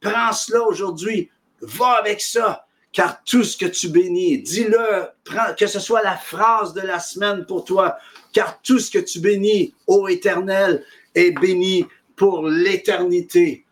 Prends 0.00 0.32
cela 0.32 0.62
aujourd'hui. 0.64 1.30
Va 1.60 1.92
avec 1.92 2.20
ça. 2.20 2.66
Car 2.92 3.24
tout 3.24 3.42
ce 3.42 3.56
que 3.56 3.66
tu 3.66 3.88
bénis, 3.88 4.38
dis-le, 4.38 5.08
que 5.58 5.66
ce 5.66 5.80
soit 5.80 6.02
la 6.02 6.16
phrase 6.16 6.74
de 6.74 6.80
la 6.80 7.00
semaine 7.00 7.44
pour 7.44 7.64
toi. 7.64 7.96
Car 8.32 8.60
tout 8.62 8.78
ce 8.78 8.90
que 8.90 8.98
tu 8.98 9.20
bénis, 9.20 9.74
ô 9.86 10.06
éternel, 10.08 10.84
est 11.14 11.32
béni 11.32 11.86
pour 12.16 12.46
l'éternité. 12.46 13.64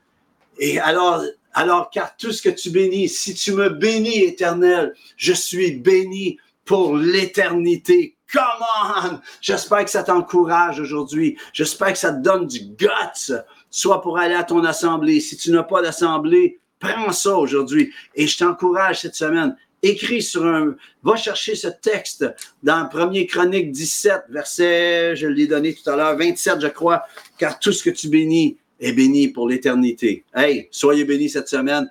Et 0.58 0.80
alors, 0.80 1.22
alors, 1.54 1.90
car 1.90 2.16
tout 2.16 2.32
ce 2.32 2.42
que 2.42 2.48
tu 2.48 2.70
bénis, 2.70 3.08
si 3.08 3.34
tu 3.34 3.52
me 3.52 3.68
bénis, 3.68 4.22
éternel, 4.22 4.94
je 5.16 5.32
suis 5.32 5.72
béni 5.72 6.38
pour 6.72 6.96
l'éternité. 6.96 8.16
Come 8.32 8.42
on! 8.82 9.20
J'espère 9.42 9.84
que 9.84 9.90
ça 9.90 10.04
t'encourage 10.04 10.80
aujourd'hui. 10.80 11.36
J'espère 11.52 11.92
que 11.92 11.98
ça 11.98 12.14
te 12.14 12.22
donne 12.22 12.46
du 12.46 12.60
guts, 12.60 13.34
soit 13.68 14.00
pour 14.00 14.16
aller 14.16 14.34
à 14.34 14.42
ton 14.42 14.64
assemblée. 14.64 15.20
Si 15.20 15.36
tu 15.36 15.50
n'as 15.50 15.64
pas 15.64 15.82
d'assemblée, 15.82 16.60
prends 16.78 17.12
ça 17.12 17.36
aujourd'hui. 17.36 17.92
Et 18.14 18.26
je 18.26 18.38
t'encourage 18.38 19.02
cette 19.02 19.16
semaine. 19.16 19.54
Écris 19.82 20.22
sur 20.22 20.46
un, 20.46 20.74
va 21.02 21.16
chercher 21.16 21.56
ce 21.56 21.68
texte 21.68 22.24
dans 22.62 22.88
1er 22.88 23.26
Chronique 23.26 23.70
17, 23.70 24.22
verset, 24.30 25.14
je 25.14 25.26
l'ai 25.26 25.46
donné 25.46 25.74
tout 25.74 25.90
à 25.90 25.96
l'heure, 25.96 26.16
27, 26.16 26.58
je 26.58 26.68
crois, 26.68 27.02
car 27.36 27.58
tout 27.58 27.72
ce 27.72 27.82
que 27.82 27.90
tu 27.90 28.08
bénis 28.08 28.56
est 28.80 28.94
béni 28.94 29.28
pour 29.28 29.46
l'éternité. 29.46 30.24
Hey, 30.34 30.68
soyez 30.70 31.04
bénis 31.04 31.28
cette 31.28 31.48
semaine. 31.48 31.90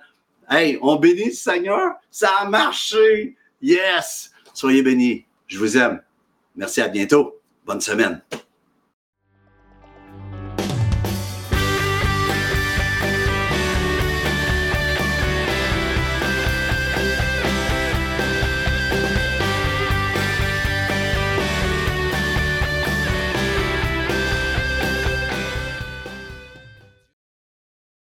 Hey, 0.50 0.76
on 0.82 0.96
bénit 0.96 1.26
le 1.26 1.30
Seigneur. 1.30 1.92
Ça 2.10 2.30
a 2.40 2.48
marché. 2.48 3.36
Yes. 3.60 4.31
Soyez 4.54 4.82
bénis. 4.82 5.24
Je 5.46 5.58
vous 5.58 5.76
aime. 5.76 6.02
Merci, 6.56 6.80
à 6.80 6.88
bientôt. 6.88 7.40
Bonne 7.66 7.80
semaine. 7.80 8.22